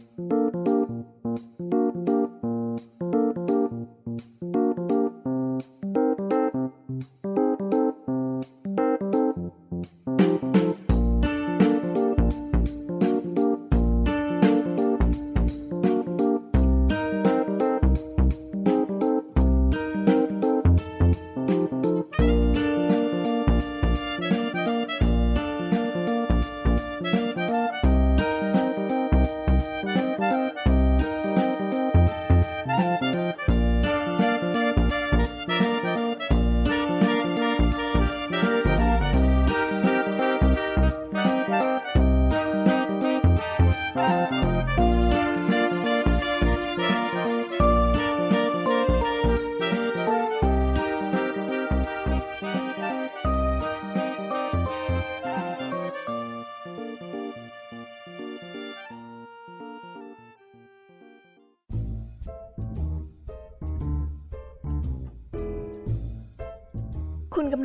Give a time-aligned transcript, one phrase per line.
[0.00, 0.49] คุณ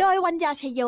[0.00, 0.80] โดยวัญญาชยโย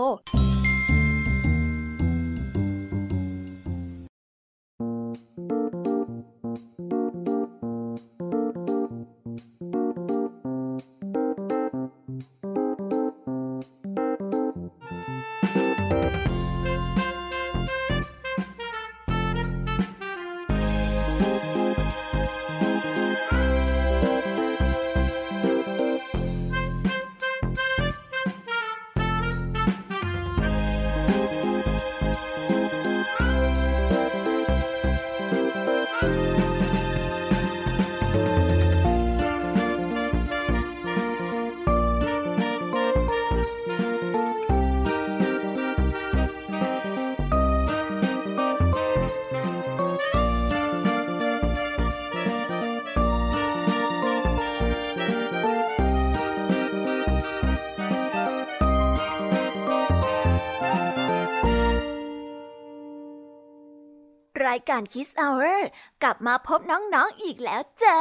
[64.52, 65.58] ายการ Kiss Hour
[66.02, 68.01] กลับมาพบน้องๆอีกแล้วจ้า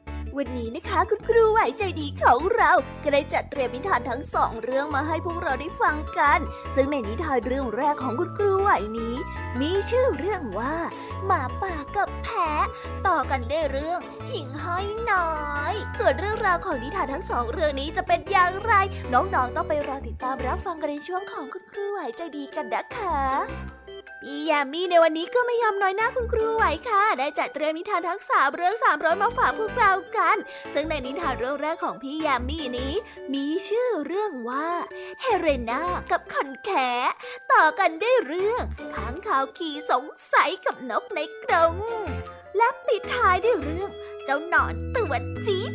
[0.37, 2.71] วันนี้นะคะคุณครูไหวใจดีของเรา
[3.03, 6.39] ก็ได้จัดเตรียมนิทานทั้งสองเรื่องมาให้พวกเราได้ฟังกัน
[6.75, 9.15] ซึ่งในนิทานเรื่องแรกของคุณครูไหวนี้
[9.59, 10.75] มีชื่อเรื่องว่า
[11.25, 12.65] หมาป่ากับแพะ
[13.07, 13.99] ต่อกันได้เรื่อง
[14.29, 15.33] หิ่งห้อยน้อ
[15.71, 18.73] ย ส่วนเรื่องราวของนิทานทั้งสองเรื่องนี้จะเป็นอย่างไร
[19.13, 23.80] น้องๆต้องไปรอติดตามรับฟังกันในช่วงของคุณครูไหวใจดีกันนะคะ
[24.21, 30.37] พี่ยามีในวันนี้ก็ไม่ยอมน้อยหน้าคุณครูไหวค่ะ ได้จัดเตรียมนิทานทั้งสามเรื่องสามร้อยมาฝากพวกเรากัน
[30.73, 32.93] ซึ่งในนิทานเรื่องแรกของพี่ยามีนี้
[33.33, 34.69] มีชื่อเรื่องว่า
[35.21, 35.81] เฮเรนา
[36.11, 36.69] กับคอนแค
[37.51, 38.63] ต่อกันได้เรื่อง
[38.95, 41.75] ค้างคาวขี่สงสัยกับนกในกรง
[42.57, 43.91] และปิดท้ายด้วยเรื่อง
[44.25, 45.13] เจ้าหนอนตัว
[45.45, 45.71] จี๊ด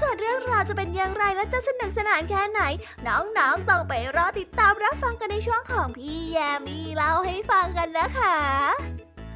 [0.00, 2.60] ส่วนเรื่องราวจะเป็นอย่างไรและจะสนุกสนานแค่ไหน
[3.06, 8.36] น้องๆต้องไปรอติดตามรับฟังกันในช่วงของพี่แยมีเล่าให้ฟังกันนะคะ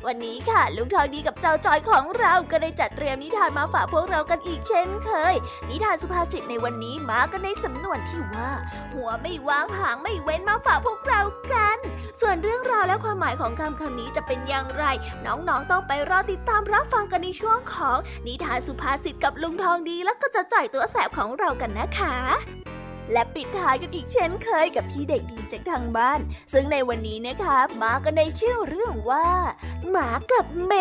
[0.06, 5.34] วันนี้ค่ะลุงทองดีกับเจ้าจอยของเราก็ได้จัดเตรียมนิทานมาฝากพวกเรากันอีกเช่นเคย
[5.70, 8.50] นิทานสุภาษิตในวันนี้มากันในสำนวนที่ว่า
[8.92, 11.20] หัวไม่วางหางไม่เว้นมาฝากพวกเรา
[11.52, 11.78] กัน
[12.20, 14.84] ส่วนเรื่องราวและความหมายของคำคำนี้จะเป็นอย่างไร
[15.26, 22.59] น้องๆต้องไปรอติดตามรับฟังกันในช่วงของ นิทานสุภาษิตกับลุงทองดีและก็จะจ่อยตัวแสบของเรากันนะคะ
[23.12, 26.20] และปิดท้ายกันอีกเช่นเคยกับพี่เด็กดีจากทางบ้าน
[26.52, 29.28] ซึ่งในวันนี้นะคะมากันในชื่อเรื่องว่า
[29.90, 30.74] หมากับแม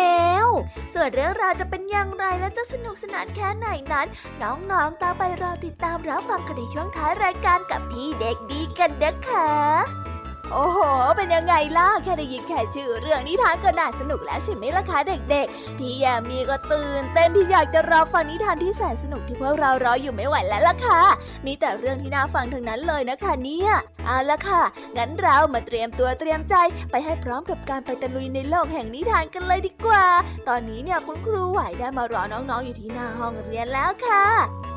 [0.46, 0.48] ว
[0.94, 4.06] ส่วนเรื่องราวจะเป็นอย่างไรและจะสนุกสนานแค่ไหนนั้น
[4.42, 10.09] น้องๆตามไปรอติดตามรับฟังกันในช่วงท้ายรายการกับพี่เด็กดีกันนะคะ
[10.52, 10.78] โอ้โห
[11.16, 14.98] เป็นยังไงล่ะ แค่ได้ยินแค่ชื่อเรื่องนิทานก็น่าสนุกแล้วใช่ไหมล่ะคะ
[15.30, 21.00] เด็กๆ พี่ยามีก็ตื่นเต้นที่อยากจะรอฟังนิทานที่แสนสนุกที่พวกเรารออยู่ไม่ไหวแล้วล่ะค่ะ
[21.46, 23.72] มีแต่เรื่องที่น่าฟังทั้งนั้นเลยนะคะเนี่ย
[24.06, 24.62] เอาละค่ะ
[24.96, 26.54] งั้นเรามาเตรียมตัวเตรียมใจ
[26.90, 30.04] ไปให้พร้อมกับการไปตะลุยในโลกแห่งนิทานกันเลยดีกว่า
[30.48, 34.26] ตอนนี้เนี่ยคุณครูไหวได้มารอน้องๆอยู่ที่หน้าห้องเรียนแล้วค่ะ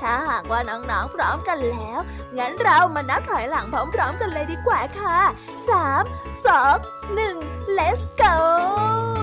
[0.02, 2.00] ถ้าหากว่าน้องๆพร้อมกันแล้ว
[2.38, 3.66] งั้นเรามานับถอยหลัง
[3.96, 5.20] พร้อมๆกันเลยดีกว่าค่ะ
[5.70, 6.04] สาม
[6.46, 6.76] สอง
[7.16, 7.36] หนึ่ง
[7.78, 9.23] let's go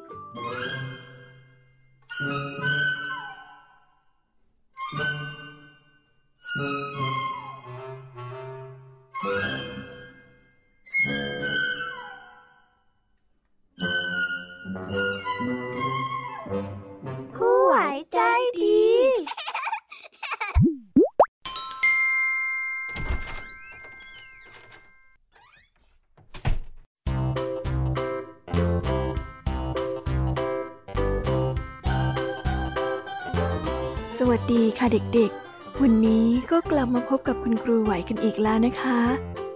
[34.83, 39.01] ค่ะเด็กๆ วันนี้ก็กลับมาพบกับคุณครูไหวกันอีกแล้วนะคะ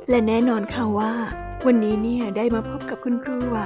[0.09, 1.13] และแน่นอนค่ะว่า
[1.65, 3.59] วันนี้เนี่ยได้มาพบกับคุณครูไหว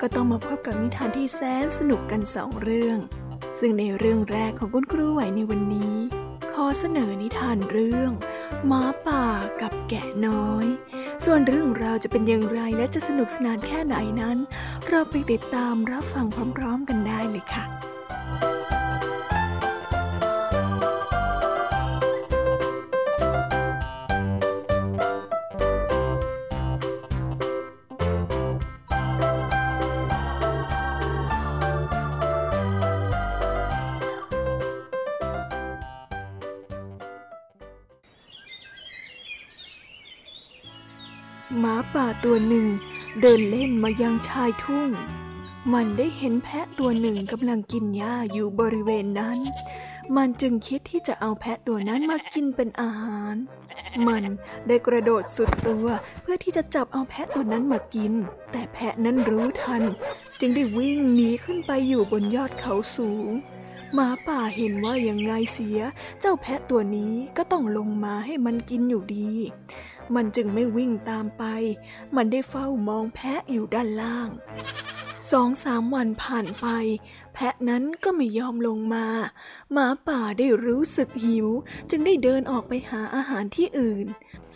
[0.00, 2.98] ก็ต้องมาพบกับนิทานที่แสนสนุกกันสองเรื่อง
[3.58, 5.96] ซึ่งในเรื่องแรกของคุณครูไหวในวันนี้
[6.52, 8.10] ขอเสนอนิทานเรื่อง
[8.66, 9.26] หมาป่า
[9.62, 10.66] กับแกะน้อย
[11.24, 14.38] ส่วนเรื่องราวจะเป็นอย่างไรและจะสนุกสนานแค่ไหนนั้น
[14.88, 17.75] เราไปติดตามรับฟังพร้อม ๆ กันได้เลยค่ะ
[41.60, 42.66] หมาป่าตัวหนึ่ง
[43.20, 44.88] เดินเล่นมายังชายทุ่ง
[45.72, 49.38] มันได้เห็นแพะตัวหนึ่งกำลังกินหญ้าอยู่บริเวณนั้น
[50.16, 53.34] มันจึงคิดที่จะเอาแพะตัวนั้นมากินเป็นอาหาร
[54.06, 54.24] มัน
[54.66, 55.86] ได้กระโดดสุดตัว
[56.22, 58.12] เพื่อที่จะจับเอาแพะตัวนั้นมากิน
[58.52, 59.82] แต่แพะนั้นรู้ทัน
[60.40, 63.30] จึงได้วิ่งหนีขึ้นไปอยู่บนยอดเขาสูง
[63.94, 65.78] หมาป่าเห็นว่ายังไงเสีย
[66.20, 69.30] เจ้าแพะตัวนี้ก็ต้องลงมาให้มันกินอยู่ดี
[70.14, 71.44] มันจึงไม่วิ่งตามไป
[72.16, 74.28] มันได้เฝ้ามองแพะอยู่ด้านล่าง
[75.30, 76.66] สองสามวันผ่านไป
[77.34, 79.06] แพะนั้นก็ไม่ยอมลงมา
[79.72, 81.48] หมาป่าได้รู้สึกหิว
[81.90, 84.06] จึงได้เดินออกไปหาอาหารที่อื่น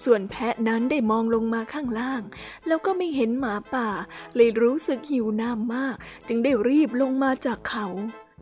[0.03, 2.23] ส่วนแพะนั้นได้มองลงมาข้างล่าง
[2.67, 3.89] แล้วก็ไม่เห็นหมาป่า
[4.35, 5.97] เลยรู้สึกหิวน้ำมาก
[6.29, 7.87] จึงได้รีบลงมาจากเขา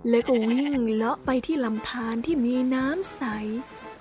[0.08, 3.22] และก็วิ่งเลาะไปที่ลำธารที่มีน้ำใส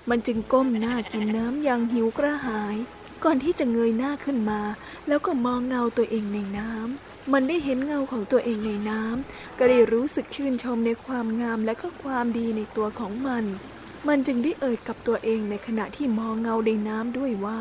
[0.08, 2.76] มันจึงก้มหน้ากินน้ำอย่างหิวกระหาย
[3.24, 4.60] ก่อนที่จะเงยหน้าขึ้นมา
[5.08, 13.44] แล้วก็มองเงาตัวเองในน้ำ มันได้เห็นเงาของตัวเองในน้ำ ก็ได้รู้สึกชื่นชมในความงามและก็ความดีในตัวของมัน
[14.08, 17.60] มันจึงได้เอ่ยกับตัวเองในขณะที่มองเงาในน้ำด้วยว่า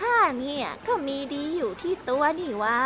[0.00, 2.80] ข้าเนี่ยก็มีดีอยู่ที่ตัวนี่วะ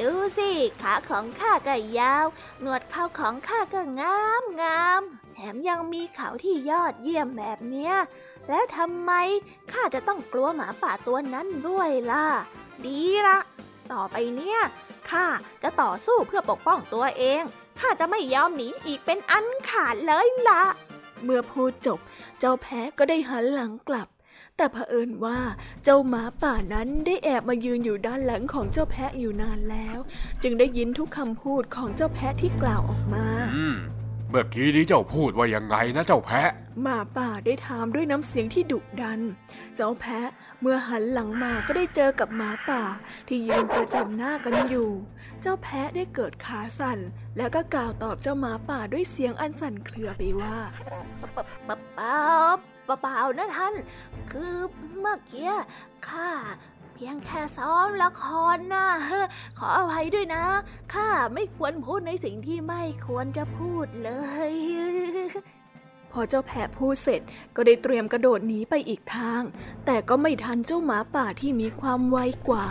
[0.00, 0.50] ดูสิ
[0.82, 2.26] ขาของข้าก็ยาว
[2.60, 5.02] หนวดเขาของข้าก็งามงาม
[5.34, 7.94] แถมยังมีเขาที่ยอดเยี่ยมแบบเนี้ย
[8.50, 9.12] แล้วทำไม
[9.72, 12.26] ข้าจะต้องกลัวหมาป่าตัวนั้นด้วยล่ะ
[12.86, 13.38] ดีละ
[13.92, 14.60] ต่อไปเนี่ย
[15.10, 15.26] ข้า
[15.62, 17.42] จะต่อสู้เพื่อปกป้องตัวเอง
[17.80, 20.62] ข้าจะไม่ยอมหนีอีกเป็นอันขาดเลยล่ะ
[21.22, 21.98] เมื่อพูดจบ
[22.38, 24.08] เจ้าแพะก็ได้หันหลังกลับ
[24.58, 25.38] แต่เผอิญว่า
[25.84, 29.98] เจ้าหมาป่านั้นได้แอบมายืนอยู่ด้านหลังของเจ้าแพะอยู่นานแล้ว
[30.42, 33.76] จึงได้ยินทุกคำพูดของเจ้าแพะที่กล่าวออกมาอืม
[34.30, 36.50] เมื่อกี้นี้เจ้าพูดว่ายังไงนะเจ้าแพะ
[36.82, 39.20] หมาป่าได้ถามด้วยน้ำเสียงที่ดุดัน
[39.76, 40.28] เจ้าแพะ
[40.60, 42.82] เมื่อหันหลังมาก็ได้เจอกับหมาป่า
[43.28, 44.90] ที่ยืนประจันหน้ากันอยู่
[45.42, 46.98] เจ้าแพะได้เกิดขาสั่น
[47.36, 50.56] แล้วก็กล่าวตอบเจ้าหมาป่าด้วยเสียงอันสั่นเครือไปว่า
[51.32, 53.74] ปะปะ เปล่าเปล่านะท่าน
[54.30, 54.56] คือ
[54.98, 55.52] เมื่อกี้
[56.08, 56.30] ข้า
[56.94, 58.86] เพียงแค่ซ้อมละครนะ
[59.58, 60.44] ขออภัยด้วยนะ
[60.94, 64.10] ข้าไม่ควรพูดในสิ่งที่ไม่ควรจะพูดเล
[64.52, 64.54] ย
[66.12, 67.20] พอเจ้าแพะพูดเสร็จ
[67.56, 69.42] ก็ได้เตรียมกระโดดหนีไปอีกทาง
[69.86, 72.18] แต่ก็ไม่ทันเจ้าหมาป่าที่มีความไว
[72.48, 72.66] กว่า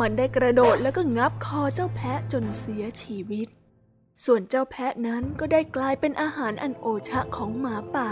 [0.00, 3.48] มันได้กระโดดแล้วก็งับคอเจ้าแพะจนเสียชีวิต
[4.24, 8.10] ส่วนเจ้าแพะนั้นก็ได้กลายเป็นอาหารอันโอชะของหมาป่า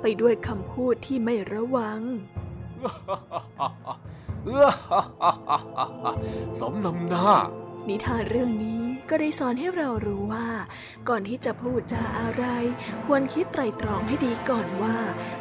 [0.00, 2.00] ไปด้วยคำพูดที่ไม่ระวัง
[6.60, 7.28] สมนำหน้า
[7.88, 10.48] นิทานเรื่องนี้ก็ได้สอนให้เรารู้ว่า
[11.08, 12.44] ก่อนที่จะพูดจาอะไร
[13.06, 14.98] ควรคิดไตร่ตรองให้ดีก่อนว่า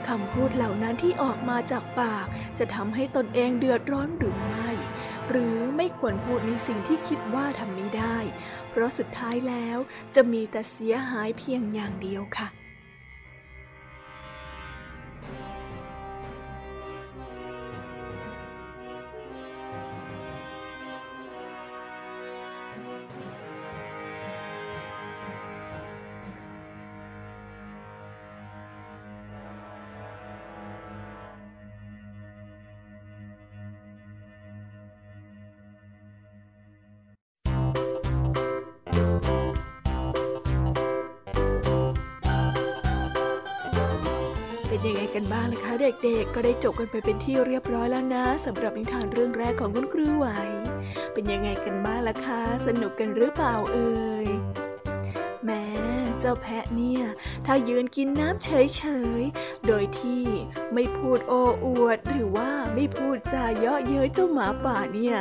[0.07, 2.25] คำพูดเหล่านั้นที่ออกมาจากปาก
[2.59, 4.69] จะทำให้ตนเองเดือดร้อนหรือไม่
[5.29, 8.17] หรือไม่ควรพูดในสิ่งที่คิดว่าทำไม่ได้
[8.77, 9.77] เพราะสุดท้ายแล้ว
[10.15, 12.47] จะมีแต่เสียหายเพียงอย่างเดียวค่ะ
[44.87, 50.25] ยังไงกันบ้างล่ะคะ เด็กๆ ก็ได้จบกันไปเป็นที่เรียบร้อยแล้วนะสำหรับนิทานเรื่องแรกของคุณครูไหว
[51.13, 54.27] เป็นยังไงกันบ้างล่ะคะ สนุกกันหรือเปล่าเอ่ย
[56.21, 57.03] เจ้าแพะเนี่ย
[57.45, 58.83] ถ้ายืนกินน้ำเฉ
[59.19, 60.23] ยๆ โดยที่
[60.73, 65.15] ไม่พูดโอ้อวด หรือว่าไม่พูดจาเยาะเย้ยเจ้าหมาป่าเนี่ย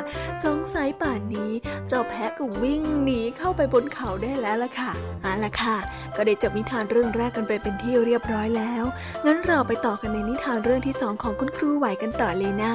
[0.45, 1.53] สงสัยป่านนี้
[1.89, 4.91] เจ้าแพะก็วิ่งหนีเข้าไปบนเขาได้แล้วล่ะค่ะ
[5.23, 5.77] เอาล่ะค่ะ
[6.17, 8.85] ก็ได้จบนิทานเรื่องแรกกันไปเป็นที่เรียบร้อยแล้ว
[9.27, 12.75] งั้นเราไปต่อกันในนิทานเรื่องที่สองของคุณครูไหวกันต่อเลยนะ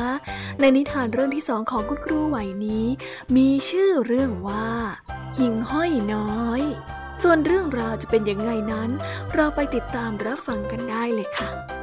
[0.60, 2.86] ในนิทานเรื่องที่สองของคุณครูไหวนี้
[3.36, 4.70] มีชื่อเรื่องว่า
[5.38, 6.64] หิ่งห้อยน้อย
[7.22, 8.90] ส่วนเรื่องราวจะเป็นยังไงนั้น
[9.36, 11.81] เราไปติดตามรับฟังกันได้เลยค่ะ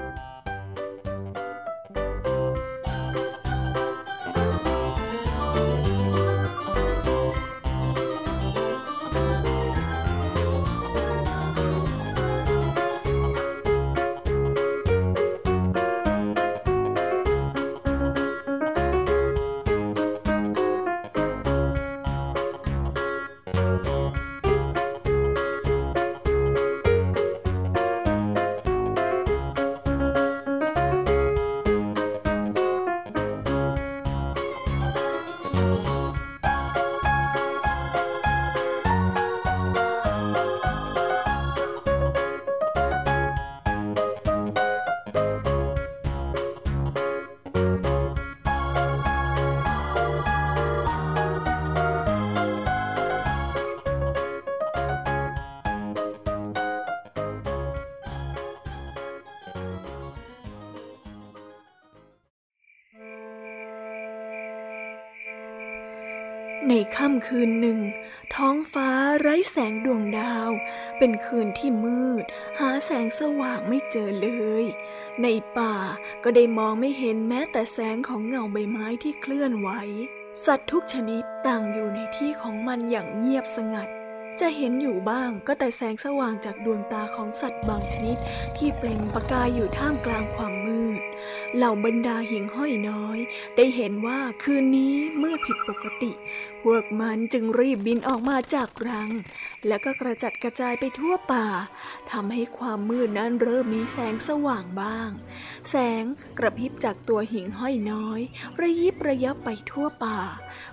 [66.99, 67.81] ค่ำคืนหนึ่ง
[68.35, 68.91] ท้องฟ้า
[69.21, 70.51] ไร้แสงดวงดาว
[70.99, 72.25] เป็นคืนที่มืด
[72.59, 74.29] หาแสงสว่างไม่เจอเล
[74.63, 74.65] ย
[75.23, 75.27] ใน
[75.59, 75.77] ป่า
[76.25, 79.69] ก็ได้มองไม่เห็นแม้แต่แสงของเงาใบไม้ที่เคลื่อนไหว
[80.45, 83.89] สัตว์ทุกชนิดต่างอยู่ในที่ของมันอย่างเงียบสงัด
[84.41, 88.19] จะเห็นอยู่บ้างก็แต่แสงสว่างจากดวงตาของสัตว์บางชนิด
[88.57, 90.78] ที่เปล่งประกายอยู่ท่ามกลางความมืดด
[91.57, 93.19] เหล่าบรรดาหิ่งห้อยน้อย
[93.57, 96.13] ได้เห็นว่าคืนนี้มืดผิดปกติ
[96.65, 99.11] พวกมันจึงรีบบินออกมาจากรัง
[99.67, 101.47] แล้วก็กระจัดกระจายไปทั่วป่า
[102.11, 105.11] ทำให้ความมืดนั้นเริ่มมีแสงสว่างบ้าง
[105.71, 106.05] แสง
[106.39, 108.21] กระพริบจากตัวหิ่งห้อยน้อย
[108.61, 110.21] ระยิบระยับไปทั่วป่า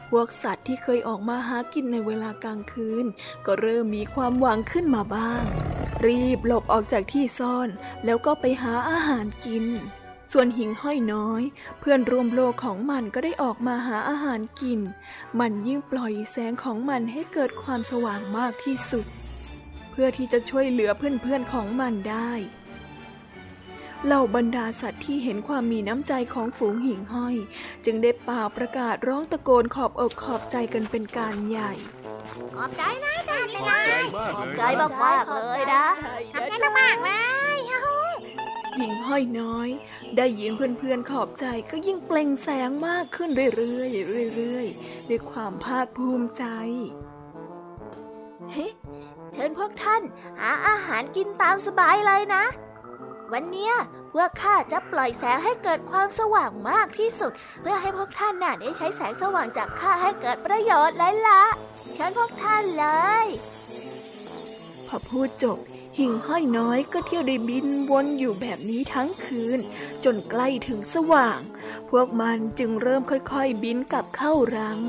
[0.09, 3.05] พวกสัตว์ที่เคยออกมาหากินในเวลากลางคืน
[3.45, 5.43] ก็เริ่มมีความหวังขึ้นมาบ้าง
[6.05, 7.69] รีบหลบออกจากที่ซ่อน
[8.05, 9.65] แล้วก็ไปหาอาหารกิน
[10.31, 11.41] ส่วนหิ่งห้อยน้อย
[11.79, 14.79] เพื่อนร่วมโลกของมันก็ได้ออกมาหาอาหารกิน
[15.39, 19.05] มันยิ่งปล่อยแสงของมันให้เกิดความสว่างมากที่สุด
[19.91, 22.31] เพื่อที่จะช่วยเหลือเพื่อนๆของมันได้
[24.05, 27.35] เหล่าบรรดาสัตว์ที่เห็นความมีน้ำใจของฝูงหิ่งห้อย
[27.85, 31.73] จึงได้ป่าประกาศร้องตะโกนขอบอกขอบใจกันเป็นการใหญ่
[32.55, 35.85] ขอบใจนะจันขอบใจมากขอบเลยใจมากๆเลยนะ
[36.33, 37.34] ขอบใจมากๆเลย
[38.77, 39.69] หิ่งห้อยน้อย
[40.17, 46.43] ได้ยินเพื่อนๆขอบใจก็ยิ่งเปล่งแสงมากขึ้นเรื่อยๆเรื่อยๆด้วยความภาคภูมิใจ
[48.51, 48.67] เฮ้
[49.33, 50.01] เชิญพวกท่าน
[50.39, 52.45] หาอาหารกินตามสบายเลยนะ
[53.33, 53.73] วันเนี้ย
[54.13, 61.43] พวกข้าจะปล่อยแสงให้เกิดความสว่างมากที่สุด เพื่อให้พวกท่านน่ะได้ใช้แสงสว่างจากข้าให้เกิดประโยชน์เลยละ
[61.93, 62.87] เชิญพวกท่านเล
[63.23, 63.25] ย
[64.87, 65.59] พอพูดจบ
[65.97, 69.59] หิ่งห้อยน้อยก็เที่ยวได้บินวนอยู่แบบนี้ทั้งคืน
[70.03, 71.39] จนใกล้ถึงสว่าง
[71.89, 74.79] พวกมันจึงเริ่มค่อยๆบินกลับเข้ารัง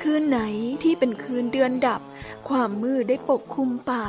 [0.00, 0.40] คืนไหน
[0.82, 2.00] ที่เป็นคืนเดือนดับ
[2.48, 4.06] ความมืดได้ปกคลุมป่า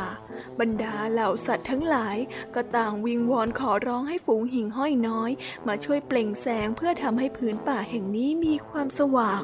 [0.60, 2.18] บรรดาเหล่าสัตว์ทั้งหลาย
[2.56, 5.32] ก็ต่างวิงวอนขอร้องให้ฝูงหิ่งห้อยน้อย
[5.68, 9.42] มาช่วยเปล่งแสงเพื่อทำให้ผืนป่าแห่งนี้มีความสว่าง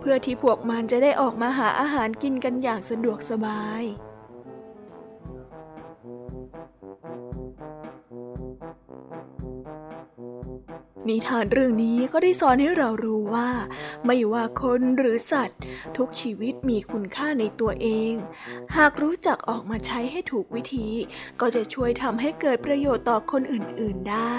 [0.00, 3.84] เพื่อที่พวกมันจะได้ออกมาหาอาหารกินกันอย่างสะดวกสบาย
[11.08, 13.50] นิทานเรื่องนี้ก็ได้สอนให้เรารู้ว่า
[14.06, 15.60] ไม่ว่าคนหรือสัตว์
[15.96, 18.12] ทุกชีวิตมีคุณค่าในตัวเอง
[18.76, 20.88] หากรู้จักออกมาใช้ให้ถูกวิธี
[21.40, 24.38] ก็จะช่วยทำให้เกิดประโยชน์ต่อคนอื่น ๆได้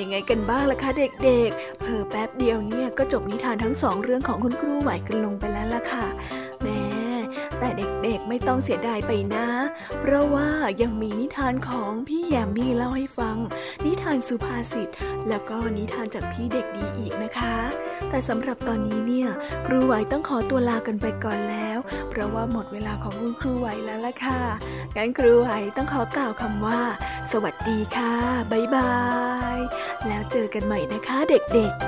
[0.00, 0.90] ยังไงกันบ้างล่ะคะ
[1.24, 6.06] เด็กๆ เพอแป๊บเดียวเนี่ยก็จบนิทานทั้งสองเรื่องของคุณครูไหวกันลงไปแล้วล่ะค่ะ
[6.62, 6.80] แม่
[7.58, 9.46] แต่เด็กๆไม่ต้องเสียดายไปนะ
[10.00, 10.48] เพราะว่า
[10.82, 13.36] ยังมีนิทานของพี่แยมมี่เล่าให้ฟัง
[13.84, 14.88] นิทานสุภาษิต
[15.28, 17.56] แล้วก็นิทานจากพี่เด็กดีอีกนะคะ
[18.10, 19.28] แต่สำหรับตอนนี้เนี่ย
[19.66, 21.78] ครูไหวต้องขอตัวลากันไปก่อนแล้ว
[22.10, 24.40] เพราะว่าหมดเวลาของคุณครูไหวแล้วล่ะค่ะ
[24.96, 26.80] งั้นครูไหวต้องขอกล่าวคำว่า
[27.32, 28.14] สวัสดีค่ะ
[28.52, 28.92] บ๊ายบา
[29.36, 29.37] ย
[30.08, 31.87] แล้วเจอกันใหม่นะคะเด็กๆ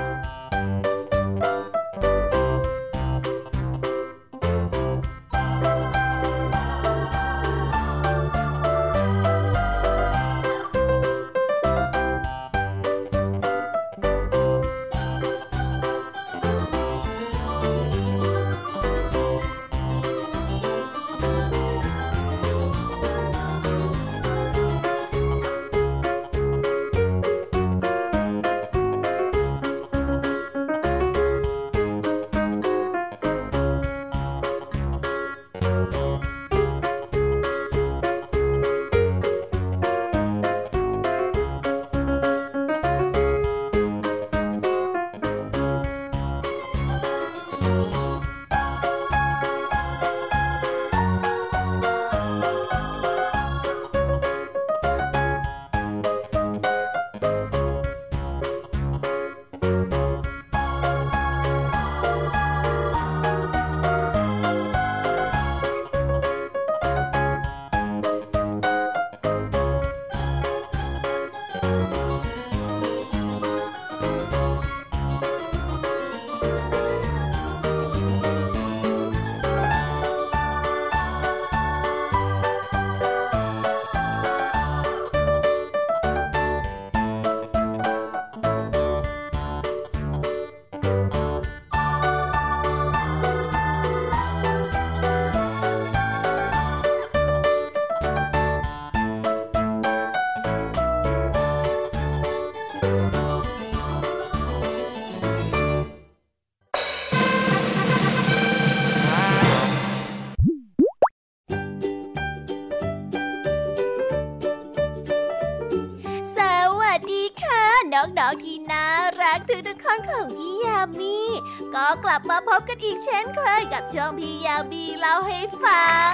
[122.31, 126.11] มาพบกันอีกเช่นเคยกับช่องพี่ยามีเล่าให้ฟัง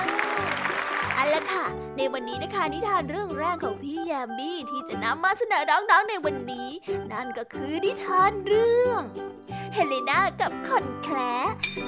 [1.15, 1.65] เอาละค่ะ
[1.97, 6.69] ในวันนี้นะคะนิทานเรื่องแรกของพี่ยามีที่จะนำมาเสนอน้องๆในวันนี้
[7.11, 9.01] นั่นก็คือนิทานเรื่อง
[9.73, 11.17] เฮเลนากับคอนแคล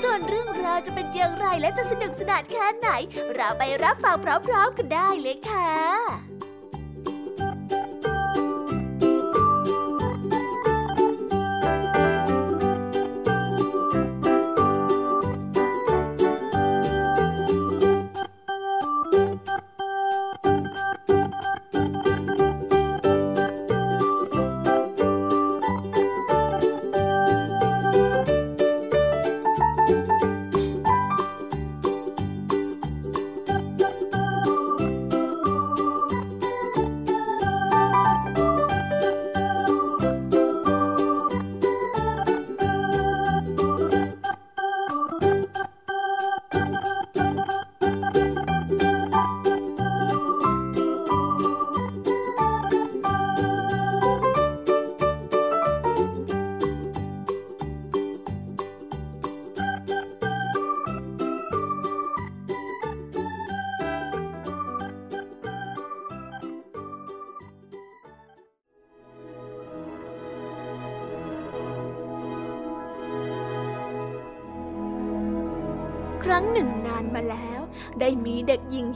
[0.01, 2.89] ส่วนเรื่องราวจะเป็นอย่างไรและจะสนุกสนานแค่ไหน
[3.35, 5.98] เราไปรับฟังพร้อมๆกันได้เลยค่ะ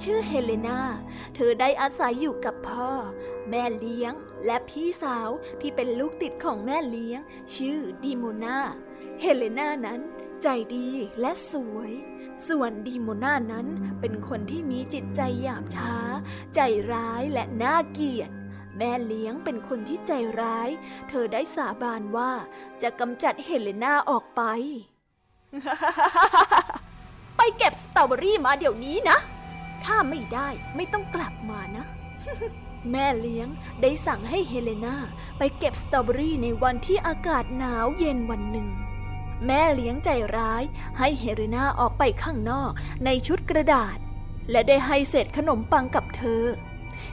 [0.03, 0.81] ชื่อเฮเลนา
[1.35, 2.91] เธอได้อาศัยอยู่กับพ่อ
[3.49, 4.13] แม่เลี้ยง
[4.45, 5.29] และพี่สาว
[5.61, 7.19] ที่เป็นลูกติดของแม่เลี้ยง
[7.55, 8.57] ชื่อดีโมนา
[9.21, 10.01] เฮเลนานั้น
[10.43, 10.87] ใจดี
[11.19, 11.91] และสวย
[12.47, 13.67] ส่วนดีโมนานั้น
[13.99, 15.95] เป็นคนที่มีจิตใจหยาบช้า
[16.55, 16.59] ใจ
[16.93, 18.29] ร้ายและน่าเกลียด
[18.77, 20.69] แม่เลี้ยงเป็นคนที่ใจร้าย
[21.09, 22.31] เธอได้สาบานว่า
[22.81, 24.41] จะกำจัดเฮเลนาออกไป
[27.37, 29.17] ไปเก็บสตรอเบอรี่มาเดี๋ยวนี้นะ
[29.85, 31.85] ถ้าไม่ได้ไม่ต้องกลับมานะ
[32.91, 33.47] แม่เลี้ยง
[33.81, 34.95] ได้สั่งให้เฮเลนา
[35.37, 38.67] ไปเก็บสตรอเบอรี่ในวันที่อากาศหนาวเย็นวันหนึ่ง
[39.45, 40.63] แม่เลี้ยงใจร้าย
[40.99, 42.71] ให้เฮเลนาออกไปข้างนอก
[43.05, 43.97] ในชุดกระดาษ
[44.51, 46.43] และได้ให้เศษขนมปังกับเธอ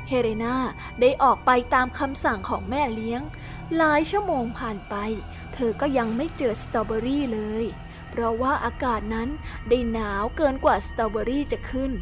[0.08, 0.54] เฮเลนา
[1.00, 3.22] ได้ออกไปตามคำสั่งของแม่เลี้ยง
[3.76, 4.94] หลายชั่วโมงผ่านไป
[5.54, 7.64] เธอก็ยังไม่เจอสตรอเบอรี่เลย
[8.10, 9.28] เพราะว่าอากาศนั้น
[9.68, 11.92] ได้หนาวเกินกว่าสตรอเบอรี่จะขึ้น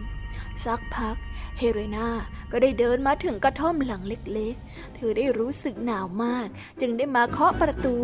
[0.64, 1.16] สักพัก
[1.59, 2.09] เฮเรนา
[2.53, 6.49] ก็ได้เดินมาถึงกระท่อมหลังเล็กๆ เธอได้รู้สึกหนาวมาก
[6.81, 7.97] จึงได้มาเคาะประตู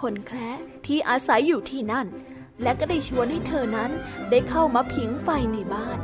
[0.00, 2.06] คนแคระที่อาศัยอยู่ที่นั่น
[2.62, 3.90] และก็ได้ชวนให้เธอนั้น
[4.30, 5.98] ได้เข้ามาผิงไฟในบ้าน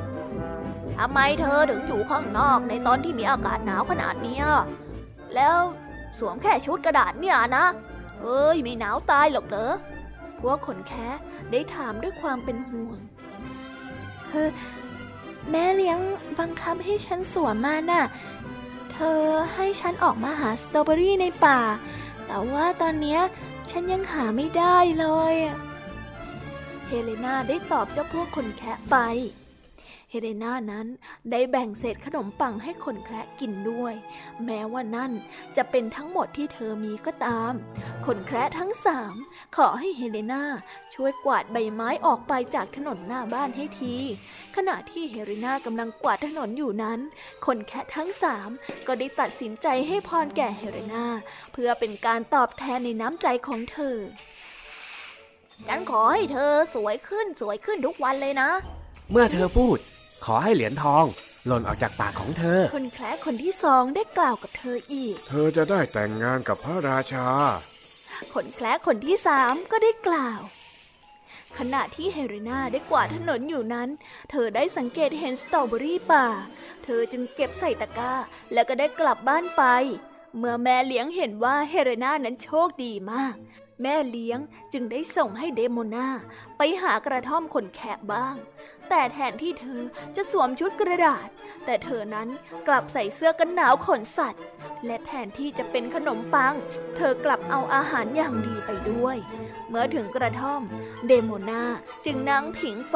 [0.96, 4.40] ทำไมเธอถึงอยู่ข้างนอกในตอนที่มีอากาศหนาวขนาดนี้
[5.34, 5.58] แล้ว
[6.18, 7.66] สวมแค่ชุดกระดาษเนี่ยนะ
[8.20, 9.74] เฮ้ยไม่หนาวตายหรอกเหรอ
[10.40, 11.16] พวกขนแคะ
[11.50, 12.98] ได้ถามด้วยความเป็นห่วง
[14.28, 14.48] เธอ
[15.50, 15.98] แม่เลี้ยง
[16.38, 18.04] บังคับให้ฉันสวมมาน่ะ
[18.92, 19.22] เธอ
[19.54, 21.60] ให้ฉันออกมาหาสตรอเบอรี่ในป่า
[22.26, 23.20] แต่ว่าตอนเนี้ย
[23.70, 25.34] ฉันยังหาไม่ได้เลย
[26.86, 28.96] เฮเลนาได้ตอบเจ้าพวกคนแคะไป
[30.16, 30.86] เฮเลนานั้น
[31.30, 33.94] ได้แบ่งเศษขนมปังให้คนแคระกินด้วย
[34.44, 35.12] แม้ว่านั่น
[35.56, 37.52] จะเป็นทั้งหมดที่เธอมีก็ตาม
[38.06, 39.14] คนแคระทั้งสาม
[39.56, 40.44] ขอให้เฮเลนา
[40.94, 43.94] ช่วยกวาดใบไม้ออกไปจากถนนหน้าบ้านให้ที
[44.56, 47.00] ขณะที่เฮเลนากำลังกวาดถนนอยู่นั้น
[47.46, 48.50] คนแคระทั้งสาม
[48.86, 51.06] ก็ได้ตัดสินใจให้พรแก่เฮเลนา
[51.52, 53.96] เพื่อเป็นการตอบแทนในน้ำใจของเธอ
[55.68, 58.50] ฉันขอให้เธอสวยขึ้นสวยขึ้นทุกวันเลยนะ
[59.10, 59.78] เมื่อเธอพูด
[60.24, 61.04] ขอให้เหรียญทอง
[61.46, 67.26] หล่นออกจากปากของเธอ คนแคระคนที่สองได้กล่าวกับเธออีก เธอจะได้แต่งงานกับพระราชา
[68.34, 70.40] คนแคละคนที่สามก็ได้กล่าว
[71.58, 73.88] ขณะที่เฮเรนาได้กวาดถนนอยู่นั้น
[74.30, 76.26] เธอได้สังเกตเห็นสตรอเบอรี่ป่า
[76.84, 78.12] เธอจึงเก็บใส่ตะกร้า
[78.52, 79.62] แล้วก็ได้กลับบ้านไป
[80.36, 83.34] เมื่อแม่เลี้ยงเห็นว่าเฮเรนานั้นโชคดีมาก
[83.82, 84.38] แม่เลี้ยง
[84.72, 86.08] จึงได้ส่งให้เดโมนา
[86.58, 88.34] ไปหากระท่อมคนแคระบ้าง
[88.90, 89.82] แต่แทนที่เธอ
[90.16, 91.28] จะสวมชุดกระดาษ
[91.64, 92.28] แต่เธอนั้น
[92.68, 94.42] กลับใส่เสื้อกันหนาวขนสัตว์
[94.86, 96.54] และแทนที่จะเป็นขนมปัง
[96.96, 99.16] เธอกลับเอาอาหารอย่างดีไปด้วย
[99.68, 100.62] เมื่อถึงกระท่อม
[101.08, 101.62] เดโมนา
[102.04, 102.94] จึงนั่งผิงไฟ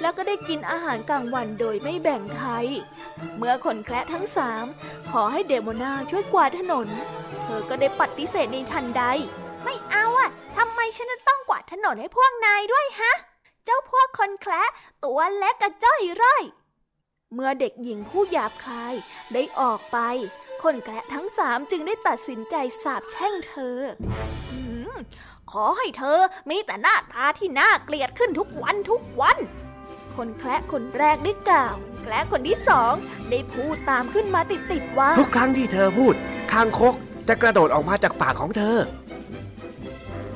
[0.00, 2.50] แล้วก็ได้กินอาหารกลางวันโดยไม่แบ่งใคร
[3.36, 4.64] เมื่อคนแคระทั้งสาม
[5.10, 6.88] ขอให้เดโมนาช่วยกวาดถนน
[7.44, 9.02] เธอก็ได้ปฏิเสธในทันใด
[9.64, 13.12] ไม่เอาอะทำไมฉันต้องกวาดถนนให้พวกนายด้วยฮะ
[13.68, 14.64] เจ้าพวกคนแคระ
[15.04, 16.42] ตัวเล็กกระจ้อยร่อย
[17.34, 18.94] เมื่อเด็กหญิงผู้หยาบคาย
[19.32, 19.98] ได้ออกไป
[20.62, 23.78] คนแคระทั้งสามจึงได้ตัดสินใจสาบแช่งเธอ
[24.52, 24.60] อื
[24.92, 24.94] ม
[25.50, 29.38] ขอให้เธอมีแต่หน้าตาที่น่าเกลียดขึ้นทุกวันทุกวัน
[30.16, 32.92] คนแคระคนแรกได้กล่าว แคระคนที่สอง
[33.30, 36.14] ได้พูดตามขึ้นมาติดๆว่า ทุกครั้งที่เธอพูด
[36.52, 36.94] คางคก
[37.28, 38.78] จะกระโดดออกมาจากปากของเธอ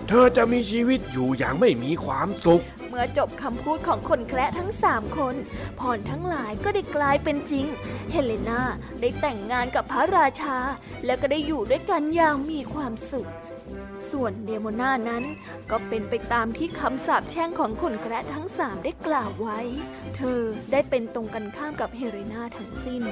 [0.08, 5.34] เธอจะมีชีวิตอยู่อย่างไม่มีความสุข เมื่อจบคำพูดของคนแคระทั้งสามคน
[5.80, 7.66] พรทั้งหลายก็ได้กลายเป็นจริง
[8.12, 8.62] เฮเลนา
[9.00, 10.58] ได้แต่งงานกับพระราชา
[11.06, 13.30] แล้วก็ได้อยู่ด้วยกันอย่างมีความสุข
[14.12, 15.24] ส่วนเดโมนานั้น
[15.70, 19.60] ก็เป็นไปตามที่คำสาปแช่งของคนแคระทั้งสามได้กล่าวไว้
[20.16, 20.40] เธอ
[20.72, 23.02] ได้เป็นตรงกันข้ามกับเฮเรนาทั้งสิ้น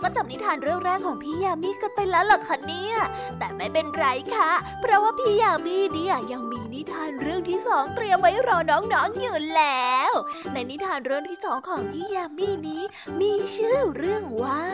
[0.00, 2.96] แป๊บเดียวก็จบนิทานเรื่องแรกของพี่ยามีกันไปแล้วล่ะคะเนี่ย
[3.38, 10.12] แต่ไม่เป็นไรค่ะ เพราะว่าพี่ยามีเนี่ยยังมีนิทานเรื่องที่สองเตรียมไว้รอน้องๆอยู่แล้ว
[10.52, 12.82] ในนิทานเรื่องที่สองของพี่ยามีนี้
[13.20, 14.64] มีชื่อเรื่องว่า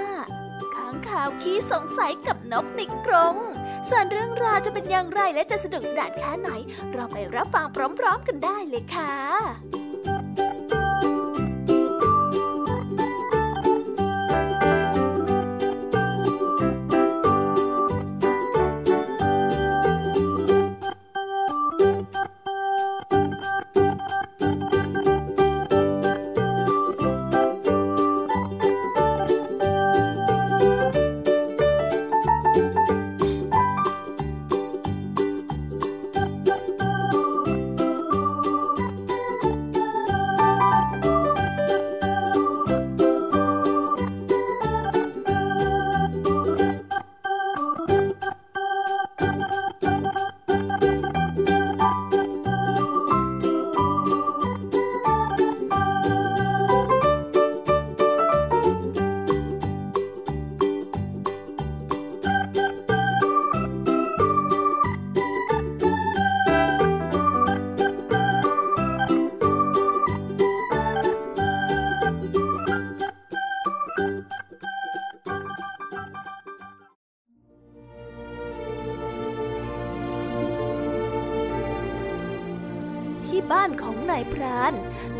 [0.74, 3.36] ค้างคาวขี้สงสัยกับนกในกรง
[3.88, 6.50] ส่วนเรื่องราวจะเป็นอย่างไรและจะสนุกสนานแค่ไหน
[6.92, 7.66] เราไปรับฟัง
[7.98, 9.83] พร้อม ๆ กันได้เลยค่ะ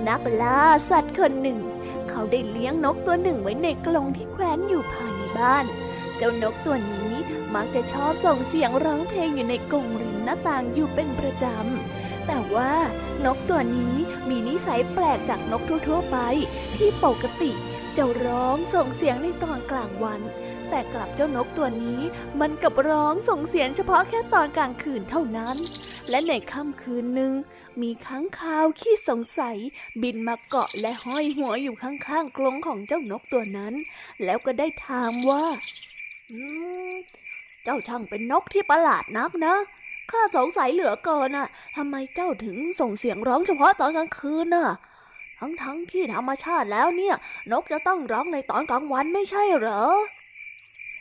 [0.09, 1.59] นักล่าสัตว์คนหนึ่ง
[2.09, 5.65] เขาได้เลี้ยงนกตัวหนึ่งไว้ในกรงที่แขวนอยู่ภายในบ้าน
[6.17, 7.13] เจ้านกตัวนี้
[7.55, 12.73] มักจะชอบส่งเสียงร้องเพลงอยู่ในกรงริมหน้าต่างอยู่เป็นประจำ แต่ว่า
[13.25, 13.95] นกตัวนี้
[14.29, 16.17] มีนิสัยแปลกจากนกทั่วๆไป
[16.77, 17.53] ที่ปกติ
[17.97, 20.21] จะร้องส่งเสียงในตอนกลางวัน
[20.77, 22.01] แต่กลับเจ้านกตัวนี้
[22.41, 25.57] มันกับร้องส่งเสียงเฉพาะแค่ตอนกลางคืนเท่านั้น
[26.11, 27.33] และในค่ำคืนหนึ่ง
[27.83, 29.57] มีค้างคาวขี้สงสัย
[30.03, 33.75] บินมาเกาะและห้อยหัวอยู่ข้างๆกรงของเจ้านกตัวนั้น
[34.25, 35.45] แล้วก็ได้ถามว่า
[36.31, 36.39] อื
[36.91, 36.93] ม
[37.65, 39.55] เจ้าช่างเป็นนกที่ประหลาดนักนะ
[40.11, 44.69] ข้าสงสัยเหลือเกินน่ะทำไมเจ้าถึงส่งเสียงร้องเฉพาะตอนกลางคืนน่ะ
[45.39, 47.17] ทั้งๆที่ธรรมชาติแล้วเนี่ย
[47.53, 49.85] นกจะต้องร้องในตอนกลางวันไม่ใช่เหรอ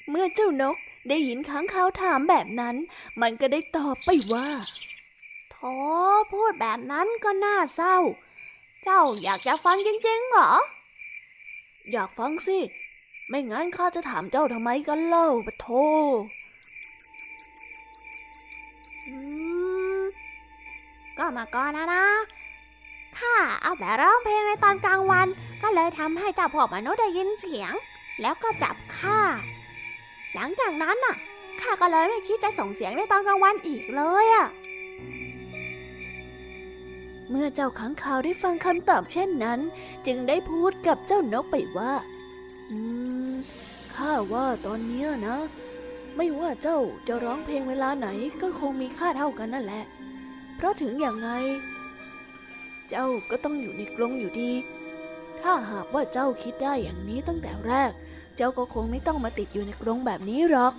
[0.10, 0.78] เมื่อเจ้านก
[1.10, 2.76] ได้ยินค้างคาวถามแบบนั้น
[3.22, 4.48] มันก็ได้ตอบไปว่า
[5.52, 5.74] โธ่
[6.32, 7.98] พูดแบบนั้นก็น่าเศร้า
[8.84, 10.52] เจ้าอยากจะฟังจริงๆเหรอ
[11.92, 12.60] อยากฟังสิ
[13.30, 15.68] ไม่งั้นข้าจะถามเจ้าทำไมกันเล่าปะโธ
[21.18, 22.06] ก็มาก่อนนะนะ
[23.18, 25.28] ข้าเอาแต่ร้องเพลงในตอนกลางวัน
[25.62, 27.74] ก็เลยทำให้เจ้าพวกมนุษย์ได้ยินเสียง
[28.22, 29.20] แล้วก็จับข้า
[30.36, 31.16] หลังจากนั้นน่ะ
[31.62, 34.48] ข้าก็เลยไม่คิดจะส่งเสียงในตอนกลางวันอีกเลยอะ
[37.30, 39.60] เมื่อเจ้าขังคาวได้ฟังคำตอบเช่นนั้น
[40.08, 41.94] จึงได้พูดกับเจ้านกไปว่า
[42.70, 42.78] อื
[43.30, 43.34] ม
[43.96, 45.38] ข้าว่าตอนเนี้ยนะ
[46.18, 48.08] ไม่ว่าเจ้าจะร้องเพลงเวลาไหน
[48.42, 49.84] ก็คงมีค่าเท่ากันนั่นแหละ
[50.56, 51.30] เพราะถึงอย่างไง
[52.90, 54.52] เจ้าก็ต้องอยู่ในกรงอยู่ดี
[55.42, 57.92] ถ้าหากว่าเจ้าคิดได้อย่างนี้ตั้งแต่แรก
[58.38, 60.74] เจ้าก็คงไม่ต้องมาติดอยู่ในกรงแบบนี้หรอก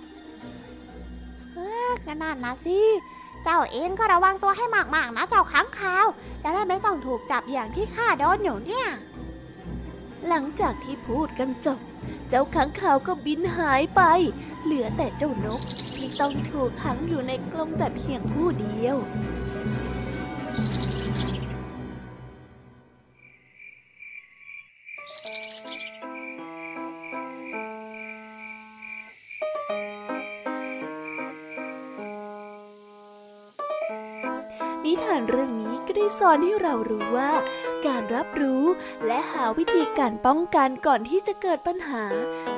[2.05, 2.79] ก็นั่นนะสิ
[3.43, 4.65] เจ้าเองก็ระวังตัวให้
[4.95, 6.05] มากๆนะเจ้าค้างคาว
[6.43, 8.87] จะได้ไม่ต้องถูกจับอย่างที่ข้าโดนอยู่เนี่ย
[10.27, 11.79] หลังจากที่พูดกันจบ
[12.29, 14.01] เจ้าขังขาวก็บินหายไป
[14.63, 15.61] เหลือแต่เจ้านก
[15.95, 18.95] ที่ต้องถูกขังอยู่ในกรงแต่เพียงผู้เดียว
[21.11, 21.14] นิ
[36.29, 37.31] อนให้เรารู้ว่า
[37.85, 38.63] การรับรู้
[39.07, 42.05] และหาวิธีการป้องกันก่อนที่จะเกิดปัญหา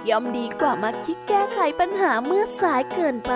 [0.10, 3.34] ย่อมดีกว่ามาคิดแก้ไขปัญหาเมื่อสายเกินไป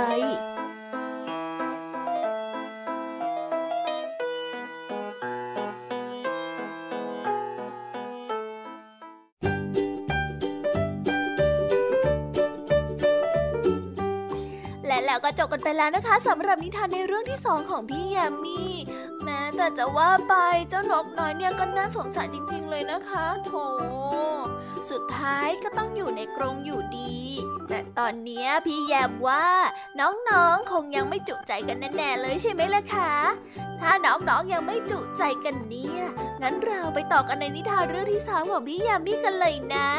[15.40, 18.62] จบกันไปแล้วนะคะสำหรับนิทานในเรื่องที่สองของพี่แยามี
[19.24, 20.34] แม้แต่จะว่าไป
[20.70, 23.52] เจ้านกน้อยเนี่ยก็น่าสงสารจริง ๆ เลยนะคะโถ
[24.92, 27.16] สุดท้ายก็ต้องอยู่ในกรงอยู่ดี
[27.70, 29.48] แต่ตอนนี้พี่แยมว่า
[30.00, 33.14] น้องๆคงยังไม่จุใจกันแน่ๆเลยใช่ไหมล่ะคะ
[33.80, 36.02] ถ้าน้องๆยังไม่จุใจกันเนี่ย
[36.42, 39.90] งั้นเราไปต่อกันในนิทานเรื่องที่สามของพี่ยามีกันเลยนะ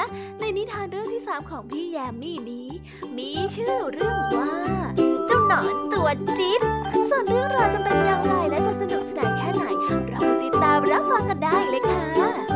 [0.41, 2.69] ในนิทานเรื่องที่สามของพี่ยามีนี้
[3.17, 4.53] มีชื่อเรื่องว่า
[5.53, 6.61] นอนตัวจิ๊ด
[7.09, 9.65] ส่วนเรื่องราวจะเป็นอย่างไรและจะสนุกสนานแค่ไหน
[10.09, 12.52] เราไปติดตามรับฟังกันได้เลยค่ะ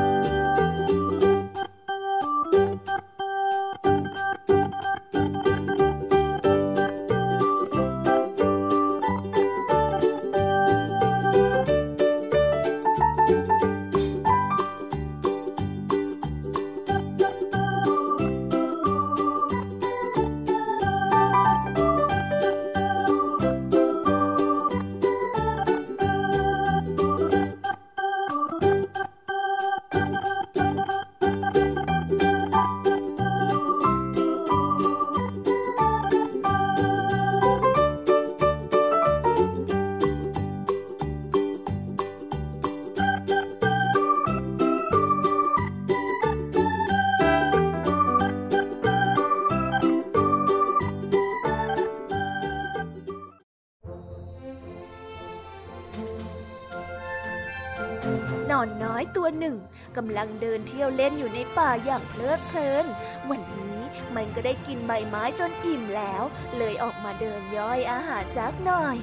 [60.06, 62.86] ำลังเดินเที่ยวเล่นอยู่ในป่าอย่างเพลิดเพลิน
[63.30, 63.80] วันนี้
[64.16, 66.22] มันก็ได้กินใบไม้จนอิ่มแล้ว
[66.58, 68.96] เลยออกมาเดินย่อยอาหารสักหน่อย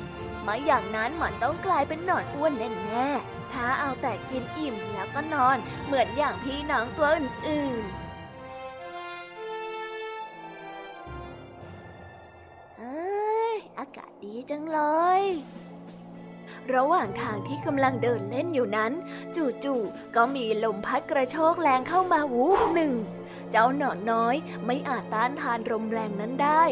[0.43, 8.03] ไม่อย่างนั้นมันต้องกลายเป็นหนอนอ้วนแน่ๆถ้าเอาแต่กินอิ่มแล้วก็นอน เหมือนอย่างพี่น้องตัวอื่นๆ
[12.79, 14.79] เอ้ยอากาศดีจังเล
[15.21, 15.23] ย
[16.73, 18.91] ระหว่างทางที่กำลังเดินเล่นอยู่นั้น
[19.63, 22.95] จู่ๆก็มีลมพัดกระโชกแรงเข้ามาวูบหนึ่ง
[23.51, 26.63] เจ้าหนอนน้อยไม่อาจต้านทานลมแรงนั้นได้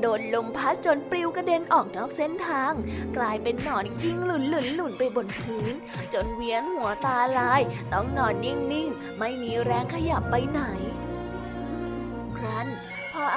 [0.00, 2.72] โดนลมพัดจนปลิวกระเด็นออกนอกเส้นทาง
[3.16, 5.74] กลายเป็นหนอนกิ้งหลุนหลุนหลุนไปบนพื้น
[6.14, 10.62] จนเวียนหัวตาลาย ต้องนอนนิ่งๆ ไม่มีแรงขยับไปไหน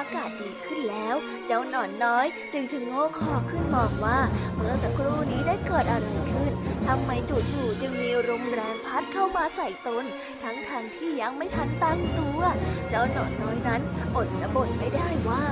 [0.04, 1.16] ากาศดีขึ้นแล้ว
[1.48, 4.20] เจ้าหนอนน้อยจึงชะโงกคอขึ้นมองว่า
[4.56, 6.52] เมื่อสักครู่นี้ได้เกิดอะไรขึ้น
[6.88, 10.06] ทำไมจู่ๆจึงมีลมแรงพัดเข้ามาใส่ตน
[10.44, 12.42] ทั้งทางๆที่ยังไม่ทันตั้งตัว
[12.89, 13.82] เจ้าหนอนน้อยนั้น
[14.16, 15.44] อดจะบ่นไม่ได้ว่า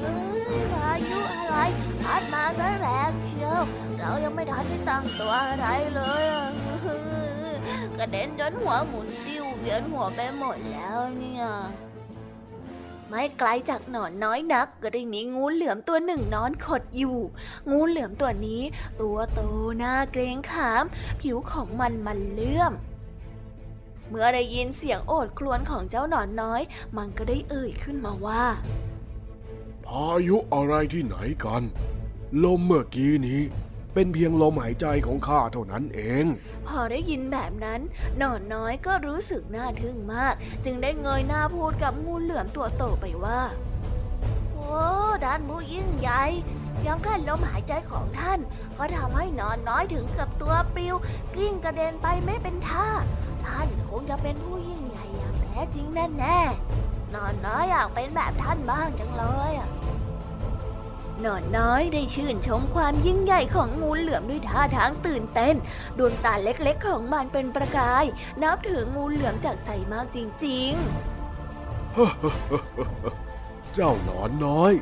[0.00, 0.16] เอ้
[0.56, 1.56] ยพายุอะไร
[2.02, 3.62] พัดมาซะแรงเชียว
[3.98, 6.24] เรายังไม่ทันได้ตั้งตัวอะไรเลย
[7.98, 11.44] กระเด็นจนหัวหมุนติ้วเวียนหัวไปหมดแล้วเนี่ย
[13.08, 17.18] ไม่ไกลจากหนอนน้อยนักก็ได้มีงูเหลือมตัวหนึ่งนอนขดอยู่
[17.70, 18.62] งูเหลือมตัวนี้
[19.00, 19.40] ตัวโต
[19.78, 20.84] หน้าเกรงขาม
[21.20, 22.72] ผิวของมันมันเลื่อม
[24.08, 26.62] เมื่อได้ยินเสียงโอดครวญของเจ้าหนอนน้อย
[26.96, 28.44] มันก็ได้เอ่ยขึ้นมาว่า
[29.86, 31.62] พายุอะไรที่ไหนกัน
[32.44, 33.42] ลมเมื่อกี้นี้
[33.94, 36.24] เป็นเพียงลมหายใจของข้าเท่านั้นเอง
[36.66, 37.80] พอได้ยินแบบนั้น
[38.18, 40.34] หนอนน้อยก็รู้สึกน่าทึ่งมาก
[40.64, 43.40] จึงได้เงยหน้าพูดกับงูเหลือมตัวโตไปว่า
[44.52, 44.78] โอ้
[45.24, 46.22] ด้านผู้ยิ่งใหญ่
[46.86, 48.38] ยังแค่ลมหายใจของท่าน
[48.78, 50.94] ก็ทำให้นอนน้อยถึงกับตัวปลิว
[51.34, 52.88] กลิ้งกระเด็นไปไม่เป็นท่า
[53.46, 56.40] ท่านคงจะเป็นผู้ยิ่งใหญ่อย่างแท้จริงแน่แน่
[57.14, 59.68] นอนน้อยอยากเป็นแบบท่านบ้างจังเลยอะ
[61.26, 65.54] นอนน้อยได้ชื่นชมความยิ่งใหญ่ของงูเหลือมด้วยท่าทางตื่นเต้น
[65.98, 68.04] ดวงตาเล็กๆของมันเป็นประกาย
[68.42, 70.82] นับถืองูเหลือมจากใจมากจริงๆ
[73.74, 74.72] เจ้าหนอนน้อย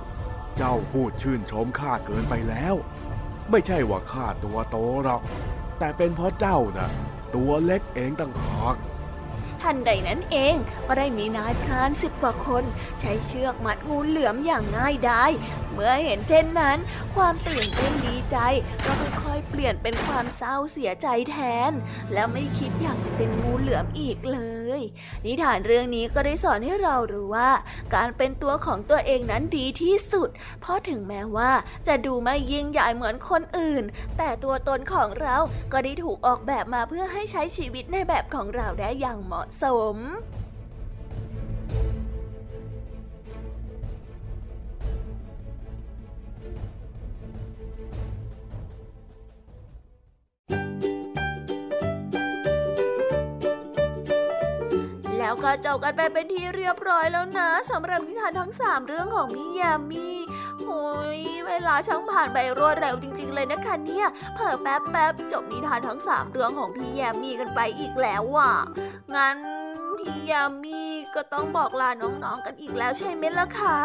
[0.57, 2.75] เจ้าพูดชื่นชมข้าเกินไปแล้ว
[3.51, 5.23] ไม่ใช่ว่าข้าตัวโตหรอก
[5.79, 6.89] แต่เป็นเพราะเจ้านะ
[7.35, 8.75] ตัวเล็กเองต่างหาก
[9.63, 10.57] ทันใดนั้นเอง
[10.87, 12.65] ก็ได้มีนายพรานสิบกว่าคน
[13.01, 15.31] ใช้เชือกมัดงูเหลือมอย่างง่ายดาย
[15.73, 16.79] เมื่อเห็นเช่นนั้น
[17.15, 18.37] ความตื่นเต้นดีใจ
[18.85, 21.37] ก็ค่อยๆเปลี่ยนเป็นความเศร้าเสียใจแท
[21.71, 21.73] น
[22.13, 24.41] แล้วไม่คิดอยากจะเป็นงูเหลือมอีกเล
[24.79, 24.81] ย
[25.25, 27.51] นิทานเรื่องนี้ก็ได้สอนให้เรารู้ว่า
[27.95, 30.29] การเป็นตัวของตัวเองนั้นดีที่สุด
[30.61, 31.53] เพราะถึงแม้ว่า
[31.87, 33.85] จะดูไม่ยิ่งใหญ่เหมือนคนอื่น
[34.19, 35.37] แต่ตัวตนของเรา
[35.73, 39.65] ก็ได้ถูกออกแบบมาเพื่อให้ใช้ชีวิตในแบบของเราได้อย่างเหมาะส
[39.97, 39.99] ม
[55.33, 60.09] แล้วก็จบกันไปเป็นที่เรียบร้อยแล้วนะสำหรับนิทานทั้งสามเรื่องของพี่ยามี
[60.65, 60.85] โอ้
[61.19, 68.55] ยเวลาช่างผ่านไปรวดเร็วจริง ๆ เลยนะคะเนี่ยเผ่อแป๊บแป๊บๆจบนิทานทั้งสามเรื่องของพี่ยามีกันไปอีกแล้วว่ะ
[69.15, 69.37] งั้น
[69.99, 70.81] พี่ยามี
[71.15, 73.79] ก็ต้องบอกลาน้องๆกันอีกแล้วใช่ไหมล่ะคะ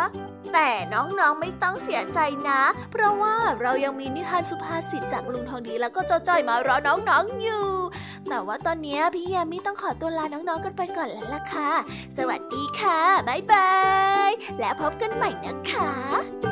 [0.54, 2.20] แต่น้องๆไม่ต้องเสียใจ
[2.50, 7.66] นะ เพราะว่าเรายังมีนิทานสุภาษิตจากลุงทองดีแล้วก็เจ้าจ้อยมารอน้องๆอยู่
[8.30, 11.72] แต่ว่าตอนนี้พี่ยามีต้องขอตัวลาน้องๆกันไปก่อนแล้วล่ะค่ะ
[12.18, 13.72] สวัสดีค่ะ บ๊ายบา
[14.30, 16.47] ย และพบกันใหม่นะคะ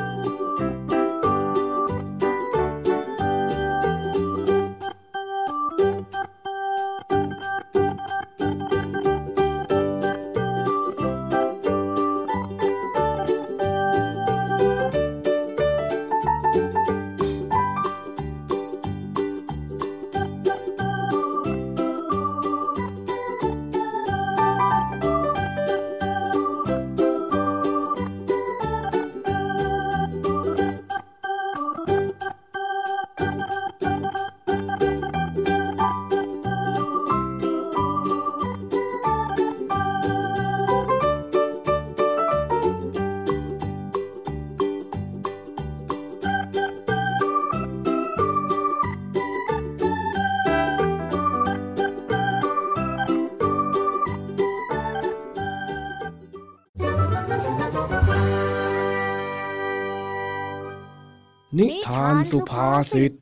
[62.64, 63.12] านสุภาษิต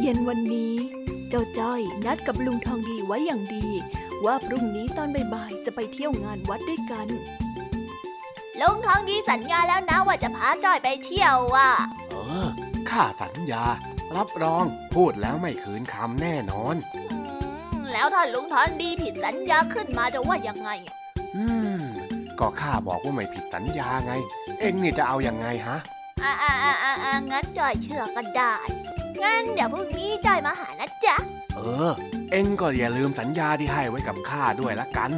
[0.00, 0.74] เย็นวันนี้
[1.30, 3.68] เจ้าจ้อยนัดกับลุงทองดีไว้อย่างดี
[4.24, 7.08] ว่าพรุ่งนี้ตอนบ่ายๆจะไปเที่ยวงานวัดด้วยกัน
[8.60, 11.70] ลุงทองดีสัญญาแล้วนะว่าจะพาจ้อยไปเที่ยวอะ
[12.08, 12.48] เออ
[12.90, 13.64] ข้าสัญญา
[14.16, 17.03] รับรองพูดแล้วไม่คืนคำแน่นอนอืม
[18.04, 20.96] แล้วถ้าลุงทองดีผิดสัญญาขึ้นมาจะว่ายังไงอะ
[21.36, 21.44] อื
[21.80, 21.82] ม
[22.40, 24.12] ก็ข้าบอกว่าไม่ผิดสัญญาไง
[24.60, 25.78] เอ็งนี่จะเอาอยัางไงฮะ
[26.22, 26.74] อ่าอ่าอ่า
[27.04, 28.54] อ่างั้นจอยเชื่อก็ได้
[29.22, 31.16] งั้นเดี๋ยวพรุ่งนี้จอยมาหานะจ๊ะ
[31.56, 31.92] เออ
[32.30, 35.10] เอ็งก็อย่าลืมสัญญาที่ให้ไว้กับข้าด้วยละกัน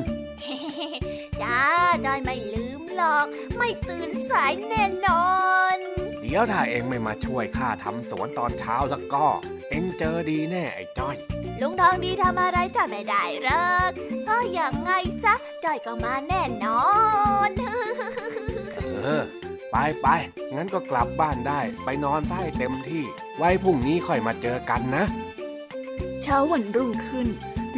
[1.43, 1.61] จ้า
[2.05, 3.27] จอยไม่ลืมหรอก
[3.57, 5.27] ไม่ตื่นสายแน่นอ
[5.66, 5.66] น
[6.29, 9.29] เดี๋ยวถ้าเอ็งไม่มาช่วยข้าทำสวนตอนเช้าสักก็
[9.71, 11.17] เอ็งเจอดีแน่ไอ้จ้อย
[11.61, 13.91] ลุงทองดีทำอะไรจะไม่ได้หรอก
[14.23, 14.91] เพราะอย่างไง
[15.25, 16.85] ซะจอยก็มาแน่นอ
[17.49, 17.51] น
[18.77, 19.23] เออ
[19.71, 20.07] ไปไป
[20.55, 23.03] งั้นก็กลับบ้านได้ ไปนอนได้เต็มที่
[23.39, 25.05] ไว้พรุ่งนี้ค่อยมาเจอกันนะ
[26.23, 27.29] เช้าวันรุ่งขึ้น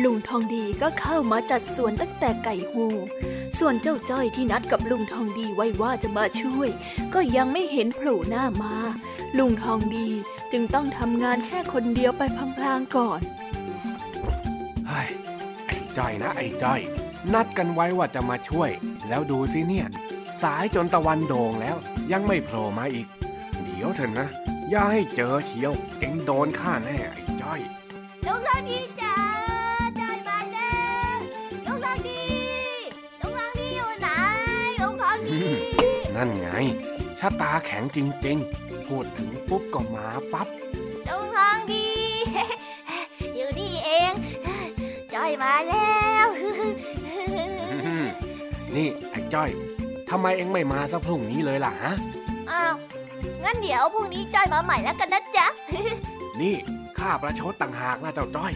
[0.04, 2.86] ลุงทองดีก็เข้ามาจัดสวนตั้งแต่ไก่หู
[3.58, 6.68] ส่วนเจ้าจ้อยที่นัดกับลุงทองดีไว้ว่าจะมาช่วย
[7.14, 8.74] ก็ยังไม่เห็นโผล่หน้ามา
[9.38, 10.08] ลุงทองดี
[10.52, 12.22] จึงต้องทำงานแค่คนเดียวไป
[12.56, 13.20] พลางๆก่อน
[14.88, 15.08] เฮ้ย
[15.66, 16.80] ไอ้จ้อยนะไอ้จ้อย
[17.34, 18.70] นัดกันไว้ว่าจะมาช่วย
[19.08, 19.86] แล้วดูสิเนี่ย
[20.42, 21.76] สายจนตะวันโด่งแล้ว
[22.12, 23.06] ยังไม่โผล่มาอีก
[23.64, 24.28] เดี๋ยวเถอะนะ
[24.70, 27.60] อย่าให้เจอเชียว เอ็งโดนข้าแน่ไอ้จ้อย
[28.26, 29.07] ลุงทองดีจ้า
[36.18, 36.48] นั่นไง
[37.18, 40.48] ชะตาแข็งจริงๆ พูดถึงปุ๊บก็มาปั๊บ
[41.08, 41.88] ลุงทองดี
[43.36, 44.12] อยู่นี่เอง
[45.28, 46.26] อยมาแล้ว
[48.76, 49.50] นี่ไอ้จ้อย
[50.10, 51.92] ทำไมเอ็งไม่มาสักพรุ่งนี้เลยล่ะฮะ
[52.50, 52.74] อ้าว
[53.44, 55.46] งั้นเดี๋ยวพรุ่งนี้จ้อยมาใหม่แล้วกันนะจ๊ะ
[56.40, 56.54] นี่
[56.98, 58.52] ข้าประชดต่างหากนะเจ้าจ้อย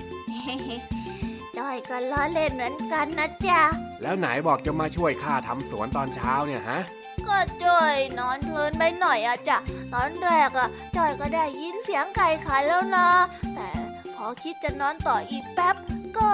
[1.58, 3.62] จ้อยก็ล้อเล่นเหมือนกันนะจ๊ะ
[4.02, 6.80] แล้วไหนบอกจะมาช่วยข้าทำสวนตอนเช้าเนี่ยฮะ
[7.28, 9.58] ก็จ้อยนอนเพลินไปหน่อยอะจ้ะ
[9.94, 13.08] ตอนแรกอะจ้อยก็ได้ยินเสียงไก่ขันแล้วนะ
[13.54, 13.68] แต่
[14.14, 15.76] พอคิดจะนอนต่ออีกแป๊บ
[16.18, 16.28] ก็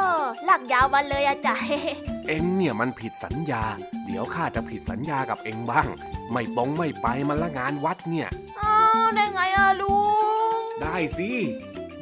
[0.44, 1.54] หลักยาวมาเลยอะจ้ะ
[2.26, 3.62] เอ็งเนี่ยมันผิดสัญญา
[4.06, 5.88] เดี๋ยวข้าจะผิดสัญญากับเอ็งบ้าง
[6.32, 8.28] ไม่ปงไม่ไปมันละงานวัดเนี่ย
[8.60, 9.98] อ้าวได้ไงอะลุ
[10.58, 11.30] ง ได้สิ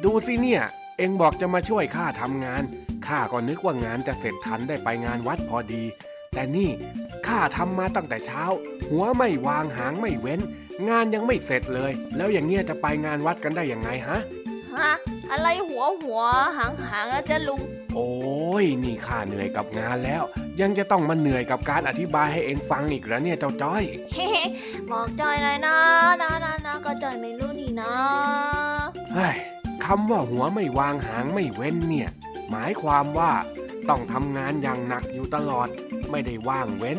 [0.03, 0.63] ดูสิเนี่ย
[0.97, 2.63] เอ็งบอกจะมาช่วยข้าทำงาน
[3.07, 5.83] ข้าก็นึกว่างานจะเสร็จทันได้ไปงานวัดพอดี
[6.33, 6.69] แต่นี่
[7.27, 8.43] ข้าทำมาตั้งแต่เช้า
[8.89, 10.41] หัวไม่วางหางไม่เว้น
[10.89, 14.19] งานยังไม่เสร็จเลย แล้วอย่างเงี้ยจะไปงานวัดกันได้ยังไงฮะ
[14.75, 14.93] ฮะ
[15.31, 16.21] อะไรหัวหัว
[16.57, 17.61] หางหางนะจ๊ะลุง
[17.95, 18.09] โอ้
[18.63, 20.23] ยนี่ข้าเหนื่อยกับงานแล้ว
[20.61, 23.83] ยังจะต้องมาเหนื่อยกับการอธิบายให้เอ็งฟังอีกแล้วเนี่ยเจ้าจ้อย
[24.13, 24.27] เฮ้
[24.91, 25.77] บอกจอยหน่อยนะ
[26.21, 27.93] นะนะนะก็จอยไม่รู้นี่นะ
[29.13, 29.35] เฮ้ย
[29.85, 32.09] คำว่าหัวไม่วางหางไม่เว้นเนี่ย
[32.49, 33.31] หมายความว่า
[33.89, 35.67] ต้องทำงานอย่างหนักอยู่ตลอด
[36.11, 36.97] ไม่ได้ว่างเว้น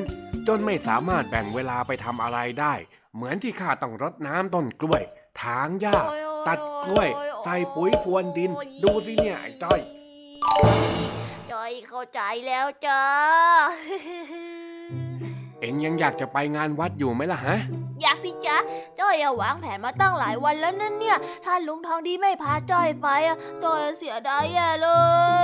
[0.49, 2.75] จนไม่สามารถแบ่งเวลาไปทำอะไรได้
[3.15, 5.03] เหมือนที่ข้าต้องรดน้ำต้นกล้วย
[5.43, 5.99] ถางหญ้า
[6.47, 7.09] ตัดกล้วย
[7.45, 8.51] ใส่ปุ๋ยพรวนดิน
[8.83, 9.81] ดูสิเนี่ยไอ้จ้อย
[11.51, 13.03] จอยเข้าใจแล้วจ้า
[15.61, 17.59] เอ็งยังอยากจะไปงานวัดอยู่ไหมล่ะฮะ
[18.03, 18.57] อยากสิจ๊ะ
[18.99, 24.91] จ้อยอะวางแผนมาตั้งหลายวันแล้วนั่นเนี่ย ถ้าลุงทองดีไม่พาจ้อยไปอะจ้อยเสียดายแย่เล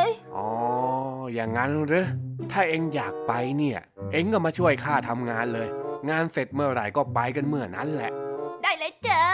[0.05, 0.07] ย
[0.37, 0.49] อ๋อ
[1.35, 2.07] อย่างนั้นหรือ
[2.53, 3.81] ถ้าเอ็งอยากไปเนี่ย
[4.12, 5.69] เอ็งก็มาช่วยข้าทำงานเลย
[6.11, 8.12] งานเสร็จเมื่อไหร่ก็ไปกันเมื่อนั้นแหละ
[8.62, 9.25] ได้เลยจ้า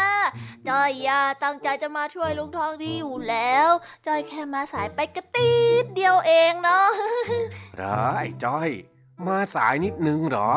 [0.69, 3.69] จ้อยอะตั้งใจจะมาช่วยลุงทองดีอยู่แล้ว
[4.07, 6.89] จ้อยแค่มาสายไปกระติดเดียวเองเนาะ
[7.77, 8.71] เหรอไอ้จ้อย
[9.27, 10.51] มาสายนิดนึงเหรอ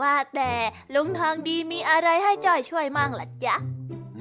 [0.00, 0.52] ว่าแต่
[0.94, 3.54] ลุงทองดีมีอะไรให้จ้อยช่วยมั่งล่ะจ๊ะ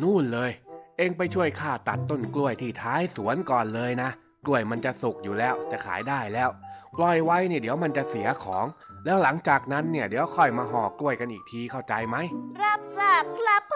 [0.02, 0.52] นู่นเลย
[0.98, 4.10] เอ็งไปช่วยข้าตัดต้นกล้วยที่ท้ายสวนก่อนเลยนะ
[4.46, 6.50] กล้วยมันจะสุกอยู่แล้วจะขายได้แล้ว
[6.98, 8.66] ปล่อยไว้เนี่ยเดี๋ยวมันจะเสียของ
[9.06, 12.16] แล้วหลังจากนั้นเนี่ยเดี๋ยวค่อยมาห่อกล้วยกันอีกทีเข้าใจไหม
[12.64, 13.76] รับทราบครับผ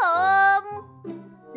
[0.59, 0.61] ม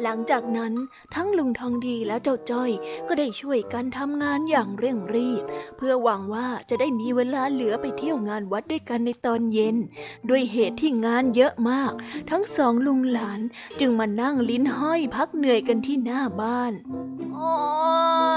[0.02, 0.72] หลังจากนั้น
[1.14, 2.70] ทั้งลุงทองดีและเจ้าจ้อย
[3.08, 5.44] ก็ได้ช่วยกันทำงานอย่างเร่งรีบ
[5.76, 9.76] เพื่อหวังว่าจะได้มีเวลาเหลือไปเที่ยวงานวัดด้วยกันในตอนเย็น
[10.28, 11.92] ด้วยเหตุที่งานเยอะมาก
[12.30, 13.40] ทั้งสองลุงหลาน
[13.80, 16.72] จึงมานั่งลิ้นห้อยพักเหนื่อยกันที่หน้าบ้าน
[17.34, 17.54] โอ้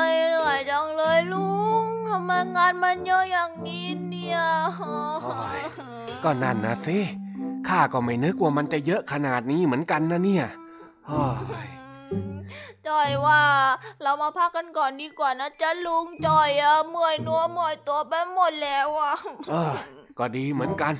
[0.09, 1.49] ยเหนื่อยจังเลยลุ
[1.81, 4.37] งทำไมงานมันเยอะอย่างนี้เนี่ย
[5.59, 5.61] ย
[6.23, 6.97] ก็นั่นนะสิ
[7.67, 10.68] ข้าก็ไม่นึกว่ามันจะเยอะขนาดนี้เหมือนกันนะเนี่ยโอ้ย
[12.87, 13.43] จอยว่า
[14.01, 19.13] เรามาพักกันก่อนดีกว่านะจ๊ะลุงจอยอะเมื่อยนัวเมื่อยตัวไปหมดแล้วอะ
[19.49, 19.75] เออ
[20.17, 20.93] ก็ดีเหมือนกัน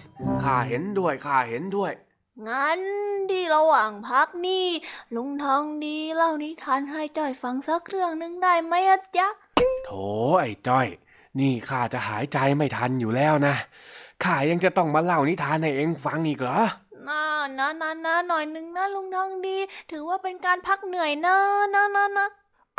[0.44, 1.92] ข้าเห็นด้วยข้าเห็นด้วย
[2.48, 2.82] งั้น
[3.30, 4.66] ที่ระหว่างพักนี่
[5.16, 9.28] ลุงทองดีเล่านิทานให้จอยฟังสักเรื่องหนึ่งได้ไหมอะจ๊ะ
[9.86, 9.92] โถ
[10.40, 10.88] ไอ้จ้อย
[11.40, 13.56] นี่ข้าจะหายใจไม่ทันอยู่แล้วนะ
[14.24, 16.60] ข้ายังจะต้องมาเล่านิทานให้เองฟังอีกเหรอ
[17.10, 17.24] น่า
[17.60, 19.58] นะนะนะหน่อยหนึ่งนะลุงทองดี
[19.92, 21.36] ถือว่าเป็นการพักเหนื่อยนะ
[21.74, 22.28] นะนะนะ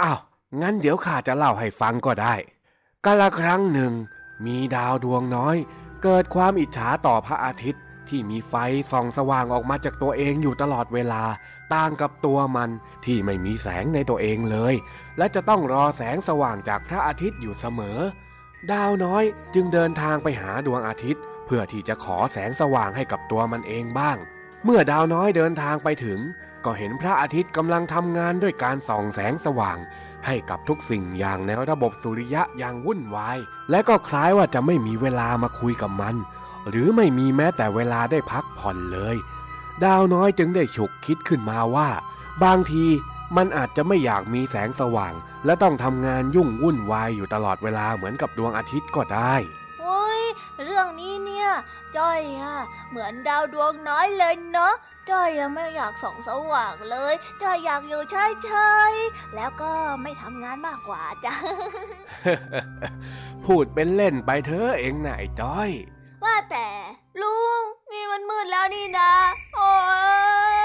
[0.01, 0.18] อ้าว
[0.61, 2.35] งั้นเดี๋ยวข้าจะเล่าให้ฟังก็ได้
[3.05, 3.93] กาละครั้งหนึ่ง
[4.47, 5.57] มีดาวดวงน้อย
[6.03, 8.55] เกิดความอิจฉาต่อพระอาทิตย์ที่มีไฟ
[8.91, 11.22] ส่องสว่างออกมาจากตัวเองอยู่ตลอดเวลา
[11.74, 12.70] ต่างกับตัวมัน
[13.05, 14.74] ที่ไม่มีแสงในตัวเองเลย
[15.18, 17.99] และจะต้องรอแสงสว่างจากพระอาทิตย์อยู่เสมอ
[18.72, 19.24] ดาวน้อย
[19.55, 21.22] จึงเดินทางไปหาดวงอาทิตย์
[21.53, 24.16] พื่อที่จะขอแสงสว่างให้กับตัวมันเองบ้าง
[24.64, 26.20] เมื่อดาวน้อยเดินทางไปถึง
[26.64, 29.78] ก็เห็นพระอาทิตย์กำลังทำงานด้วยการส่องแสงสว่าง
[30.26, 33.38] ให้กับทุกสิ่งอย่างในระบบสุริยะอย่างวุ่นวาย
[33.70, 36.16] และก็คล้ายว่าจะไม่มีเวลามาคุยกับมัน
[36.68, 39.16] หรือไม่มีแม้แต่เวลาได้พักผ่อนเลย
[39.84, 41.88] ดาวน้อยจึงได้ฉุกคิดขึ้นมาว่า
[42.44, 42.84] บางที
[43.36, 49.34] มันอาจจะไม่อยากมีแสงสว่าง และต้องทำงานยุ่งวุ่นวายอยู่ตลอดเวลาเหมือนกับดวงอาทิตย์ก็ได้
[50.64, 51.49] เรื่องนี้เนี่ย
[51.97, 52.57] จ้อยอะ
[52.91, 54.74] เหมือนดาวดวงน้อยเลยเนาะ
[55.11, 58.51] จ้อยอะไม่อยากส่องสว่างเลยจ้อยอยากอยู่เฉ
[58.93, 59.72] ยๆแล้วก็
[60.03, 61.35] ไม่ทำงานมากกว่าจ้ะ
[63.45, 65.70] พูดเป็นเล่นไปเถอะเองนะไอ้จ้อย
[66.24, 66.68] ว่าแต่
[67.22, 67.62] ลุง
[67.93, 69.12] นี่มันมืดแล้วนี่นะ
[69.57, 69.72] โอ้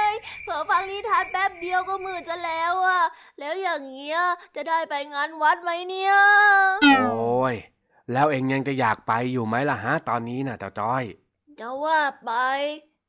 [0.09, 0.11] ย
[0.43, 3.01] เผื่อฟังนิทานแป๊บเดียวก็มืดจะแล้วอะ
[3.39, 4.19] แล้วอย่างเงี้ย
[4.55, 6.13] จะได้ไปงานวัดไหมเนี่ย
[6.81, 7.55] โอ้ย
[8.11, 11.03] แล้วเองยังจะอยากไปอยู่ไหมล่ะฮะตอนนี้นะเจ้าจ้อย
[11.59, 12.31] จะว่าไป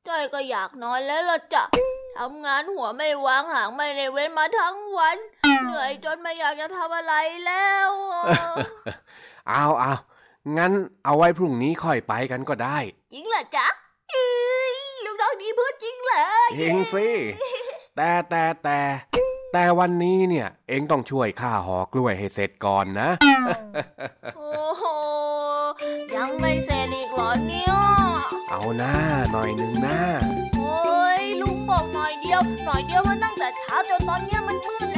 [0.08, 1.64] จ้อยก็อยากนอนแล้วล่ะจ้ะ
[2.18, 5.16] ทำงานหัวไม่วางหางไม่ได้เว้นมาทั้งวัน
[5.64, 7.14] เหนื่อยจนไม่อยากจะทำอะไร
[7.46, 7.90] แล้ว
[9.48, 9.94] เอาเอา
[10.56, 10.72] งั้น
[11.04, 12.78] เอาไว้พรุ่งนี้ค่อยไปกันก็ได้
[13.12, 13.66] จริงเหรอจ๊ะ
[14.10, 14.26] เอ้
[14.70, 14.74] ย
[15.04, 16.24] ลูกน้องดีพูดจริงเหรอ
[16.56, 17.06] เองสิ
[17.96, 18.80] แต่แต่แต่
[19.58, 23.10] แต่วันนี้เนี่ย เองต้องช่วยข้าห่อกล้วยให้เสร็จก่อนนะ
[24.36, 24.84] โอ้โห
[26.16, 27.72] ยังไม่เสร็จอีกเหรอเนี่ย
[28.50, 28.94] เอาหน้า
[29.32, 30.00] หน่อยหนึ่งหน้า
[30.56, 34.88] โอ้ยลุงบอกหน่อยเดียว หน่อยเดียวมันตั้งแต่เช้าจนตอนเนี้ยมันมืด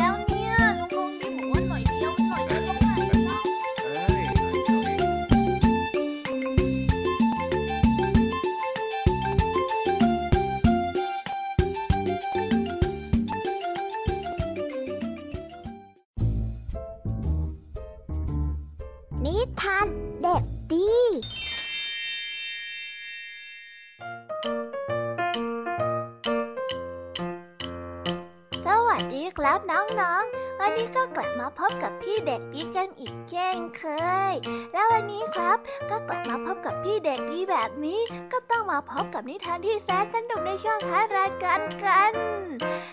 [30.70, 33.84] วันนี้ก็กลับมาพบกับพี่เด็กดีกันอีกเช่นเค
[34.32, 34.34] ย
[34.72, 35.58] แล้ววันนี้ครับ
[35.90, 38.00] ก็กลับมาพบกับพี่เด็กดีแบบนี้
[38.32, 42.12] ก็ต้องมาพบกับนิทานที่แสนสนุกในช่องท้ายรายการกัน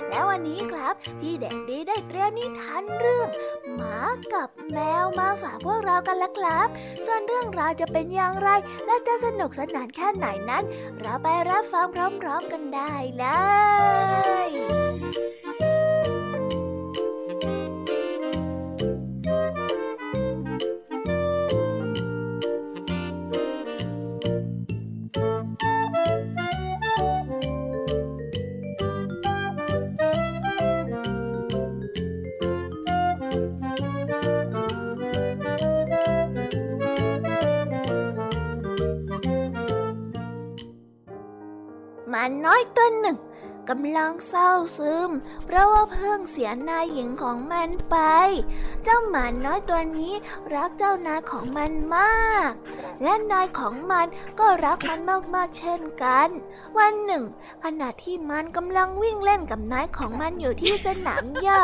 [0.09, 3.27] แล้ววันนี้ครับ พี่เด็กดีได้เตรียมนิทานเรื่อง
[3.73, 3.99] หมา
[4.33, 6.67] กับแมวมาฝากพวกเรากันละครับ
[7.05, 8.49] ส่วนเรื่องราวจะเป็นอย่างไร
[8.85, 10.63] และจะสนุกสนานแค่ไหนนั้น
[10.99, 11.85] เราไปรับฟัง
[12.21, 13.25] พร้อมๆกันได้เล
[14.49, 45.09] ยำลังเศร้าซึม
[45.45, 47.97] เพราะว่าเพิ่งเสียนายหญิงของมันไป
[48.83, 50.13] เจ้าหมาน้อยตัวนี้
[50.53, 52.51] รักเจ้านายของมันมาก
[53.03, 54.07] และนายของมัน
[54.39, 54.99] ก็รักมัน
[55.35, 56.29] มากๆเช่นกัน
[56.77, 57.23] วันหนึ่ง
[57.63, 61.59] ขณะที่มันกำลังวิ่งเล่นกับนายของมันอยู่ที่สนามหญ้า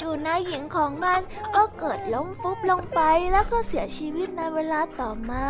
[0.00, 1.20] จู่ๆนายหญิงของมัน
[1.54, 3.00] ก็เกิดล้มฟุบลงไป
[3.32, 5.44] แล้วก็เสียชีวิตในเวลาต่อมา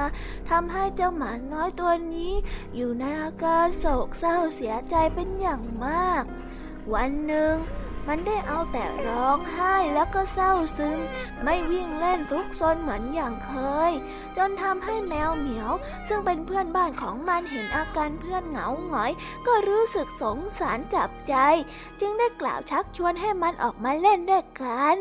[0.50, 2.32] ทำให้เจ้าหมาน้อยตัวนี้
[2.76, 6.24] อยู่ในอาการโศกเศร้าเสียใจเป็นอย่างมาก
[6.94, 7.54] วันหนึ่ง
[8.08, 10.98] มันได้เอาแต่ร้องไห้แล้วก็เศร้าซึม
[11.42, 13.52] ไม่วิ่งเล่นทุกซนเหมือนอย่างเค
[13.90, 13.92] ย
[14.36, 15.72] จนทำให้แมวเหมียว
[16.08, 19.12] ซึ่งเป็นเพื่อนบ้านของมันเห็นอาการเพื่อนเหงาหงอย
[19.46, 21.34] ก็รู้สึกสงสารจับใจ
[22.00, 24.96] จึงได้กล่าวชักชวนให้มันออกมาเล่นด้วยกัน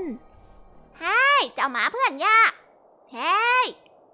[0.99, 2.51] เฮ้ยเจ้าหมาเพื่อนยาก
[3.13, 3.67] เฮ้ย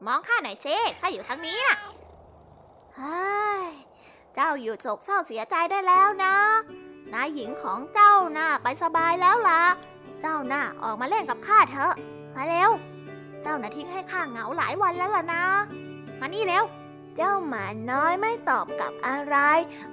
[0.05, 1.77] มองข้าหน่อยซิข้าอยู่ทางนี้น่ะ
[2.97, 3.65] เฮ้ย
[4.35, 6.35] เจ้าหยุดโศกเศร้าเสียใจได้แล้วนะ
[7.13, 9.63] นายหญิงของเจ้าน่ะไปสบายแล้วล่ะ
[10.21, 11.93] เจ้าน่ะออกมาเล่นกับข้าเถอะ
[12.35, 12.69] มาเร็ว
[13.41, 15.43] เจ้าน่ะทิ้งให้ข้าเหงาหลายวันแล้วล่ะนะ
[16.19, 16.63] มานี่เร็ว
[17.17, 19.37] เจ้าหมาน้อยไม่ตอบกับอะไร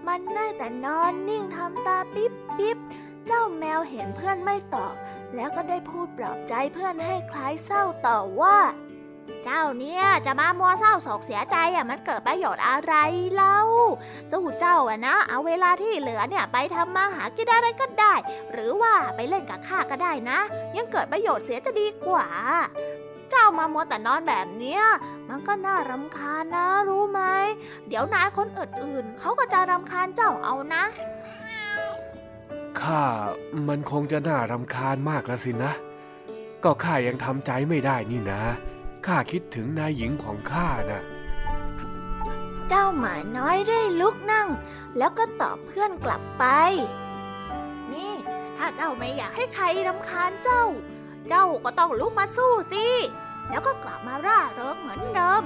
[0.06, 2.76] มันได้แต่นอนนิ่งทำตาปิ๊บปิ๊บ
[3.26, 4.94] เจ้าแมวเห็นเพื่อนไม่ตอบ
[5.34, 8.58] แล้วก็ได้พูดปลอบใจเพื่อนให้คลายเศร้าต่อว่า
[9.44, 12.94] เจ้าเนี่ยจะมามัวเศร้าโศกเสียใจอะมันเกิดประโยชน์อะไร
[13.34, 13.58] เล่า
[14.30, 18.14] สู้เจ้าอะนะ เอาเวลาที่เหลือเนี่ยไปทำมาหากินอะไรก็ได้
[18.52, 20.38] หรือว่าไปเล่นกับข้าก็ได้นะ
[20.76, 22.28] ยังเกิดประโยชน์เสียจะดีกว่า
[23.30, 24.82] เจ้ามามัวแต่นอนแบบเนี้ย
[25.28, 27.20] มันก็น่ารำคาญนะ รู้ไหม
[27.88, 30.84] เดี๋ยวนายคนอื่นๆเขาก็จะรำคาญเจ้าเอานะ
[32.80, 33.04] ข้า
[33.68, 35.72] มันคงจะน่ารำคาญมากแล้วสินะ
[36.64, 38.42] ก็ข้ายังทำใจไม่ได้นี่นะ
[39.06, 41.02] ข้าคิดถึงนายหญิงของข้านะ
[42.68, 44.48] เจ้าหมาน้อยได้ลุกนั่ง
[44.98, 46.44] แล้วก็ตอบเพื่อนกลับไป
[47.92, 48.12] นี่
[48.56, 50.64] ถ้าเจ้าไม่อยากให้ใครรำคาญเจ้า
[51.28, 52.86] เจ้าก็ต้องลุกมาสู้สิ
[53.50, 55.42] แล้วก็กลับมาร่าเริงเหมือนเดิม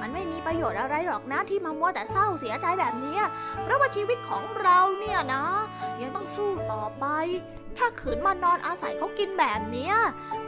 [0.00, 3.18] มันไม่มีประโยชน์อะไรหรอกนะที่มามัวแต่เศร้าเสียใจแบบนี้
[3.62, 5.44] เพราะว่าชีวิตของเราเนี่ยนะ
[6.00, 7.04] ยังต้องสู้ต่อไป
[7.78, 9.94] ถ้าขืนมานอนอาศัยเขากินแบบเนี้ย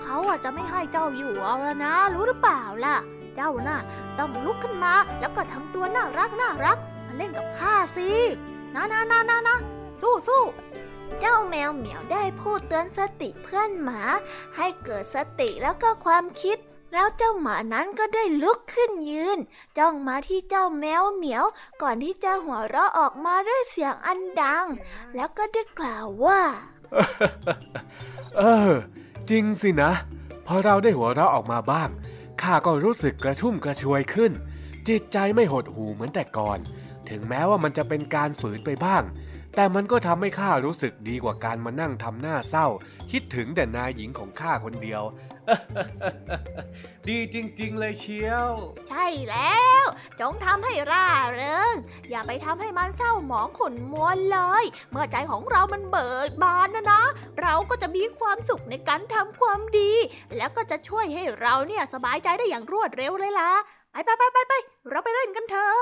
[0.02, 2.96] เขาอาจจะไม่ให้เจ้าอยู่เอาละนะ รู้หรือเปล่าล่ะ
[3.36, 3.78] เจ้าน่ะ
[4.18, 8.08] ต้องลุกขึ้นมาแล้วก็ทำตัวน่ารักน่ารัก มาเล่นกับข้าสิ
[8.74, 9.58] นะนะนะนะนะ
[10.00, 10.42] สู้สู้
[11.20, 14.00] เจ้าแมวเหมียวได้พูดเตือนสติเพื่อนหมา
[14.56, 16.58] ให้เกิดสติแล้วก็ความคิด
[16.92, 19.38] แล้วเจ้าหมานั้นก็ได้ลุกขึ้นยืน
[19.78, 21.44] จ้องมาที่เจ้าแมวเหมียว
[21.82, 24.64] ก่อนที่จะหัวเราะออกมาด้วยเสียงอันดัง
[25.14, 26.40] แล้วก็ได้กล่าวว่า
[28.38, 28.72] เออ
[29.30, 29.92] จริงสินะ
[30.46, 31.88] พอเราได้หัวเราะออกมาบ้าง
[32.42, 34.32] ข้าก็รู้สึกกระชุ่มกระชวยขึ้น
[34.88, 36.58] จิตใจไม่หดหูเหมือนแต่ก่อน
[37.08, 39.02] ถึงแม้ว่ามันจะเป็นการฝืนไปบ้าง
[39.54, 42.66] แต่มันก็ทำให้ข้ารู้สึกดีกว่าการมานั่งทำหน้าเศร้า
[43.10, 45.02] คิดถึงแต่นายหญิงของข้าคนเดียว
[47.08, 48.50] ดีจริง ๆ เลยเชียว
[48.88, 49.84] ใช่แล้ว
[50.20, 51.74] จงทำให้ร่าเริง
[52.10, 57.02] อย่าไปทำให้มันเศร้าหมองขุ่นมัวเลย เมื่อใจของเรามันเบิกบานนะนะ
[57.40, 59.92] เราก็จะมีความสุขในการทำความดี
[60.36, 63.52] แล้วก็จะช่วยให้เราเนี่ยสบายใจได้อย่างรวดเร็วเลยล่ะ
[63.92, 64.52] ไปไปไปไปไป
[64.88, 65.78] เราไปเล่นกันเถอะ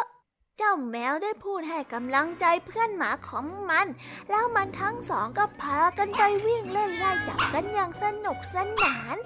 [0.58, 3.86] เจ้าแมวได้พูดให้กำลังใจเพื่อนหมาของมัน
[4.30, 9.16] แล้วมันทั้งสองก็พากันไปวิ่งเล่นไล่จับกันอย่างสนุกสนาน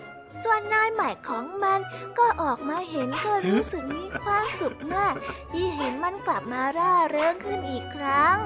[0.45, 1.80] ส่วนนายใหม่ของมัน
[2.18, 5.14] ก็ออกมาเห็นก็รู้สึกมีความสุขมาก
[5.53, 8.36] ที่เห็นมันกลับมาร่าเริงขึ้นอีกครั้ง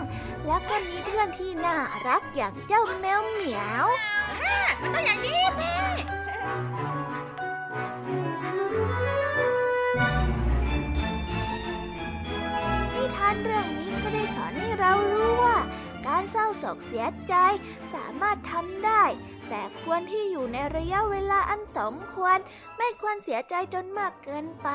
[0.46, 3.86] แล้วก็มีเพื่อนที่น่ารักอย่างเจ้าแมวเหมียว
[4.80, 5.74] มันก็อย่างนี้แม่
[12.94, 15.58] นิทานเรื่องนี้ก็ได้สอนให้เรารู้ว่า
[16.06, 17.34] การเศร้าโศกเสียใจ
[17.94, 19.02] สามารถทำได้
[19.48, 22.38] แต่ควรที่อยู่ในระยะเวลาอันสมควร
[22.78, 24.68] ไม่ควรเสียใจจนมากเกินไป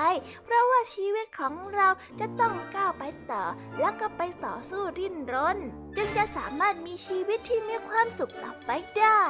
[0.43, 1.87] เพราะว่าชีวิตของเรา
[2.19, 3.43] จะต้องก้าวไปต่อ
[3.79, 5.57] แล้วก็ไปต่อสู้ดิ้นรน
[5.97, 9.23] จึงจะสามารถมีชีวิตที่มีความสุขต่อไปได้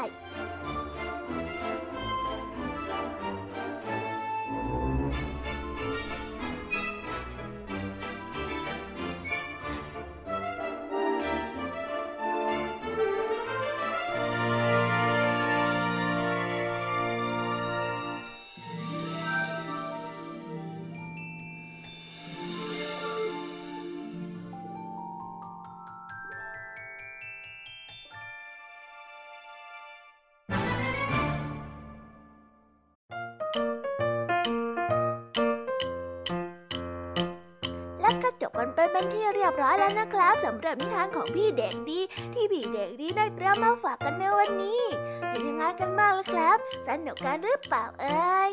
[39.61, 41.99] ร้อยแล้วนะครับสำหรับนิทานของพี่เด็กดี
[42.33, 44.81] ที่พี่เด็กดีได้เตรียมมาฝากกันในวันนี้
[45.29, 46.57] เป็นยังไงกันบ้างล่ะครับ
[46.87, 48.51] สนุกกันหรือเปล่าเอ่ย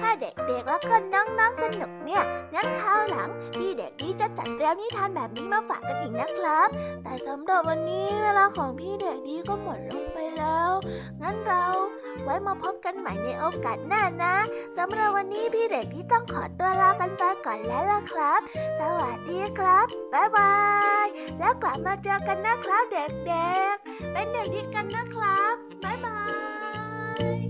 [0.00, 2.22] ถ้าเด็กๆแล้วก็น้องๆสนุกเนี่ย
[2.54, 6.68] งั้นคราวหลังพี่เด็กดีจะจัดเตรียมนิทานแบบนี้มาฝากกันอีกนะครับ
[7.02, 10.09] แต่สำหรับวันนี้เวลาของพี่เด็กดีก็หมดลง
[10.40, 10.70] แล้ว
[11.22, 11.66] งั้นเรา
[12.24, 14.34] ไว้มาพบกันใหม่ในโอกาสหน้านะ
[14.76, 18.40] สำหรับวันนี้พี่เด็กที่ต้องขอตัวลากันไปก่อนแล้วล่ะครับ
[18.80, 20.54] สวัสดีครับ บ๊ายบา
[21.04, 21.06] ย
[21.38, 26.18] แล้วกลับมาเจอกันนะครับเด็กๆ เป็นเด็กดีกันนะครับ บ๊ายบา
[27.46, 27.49] ย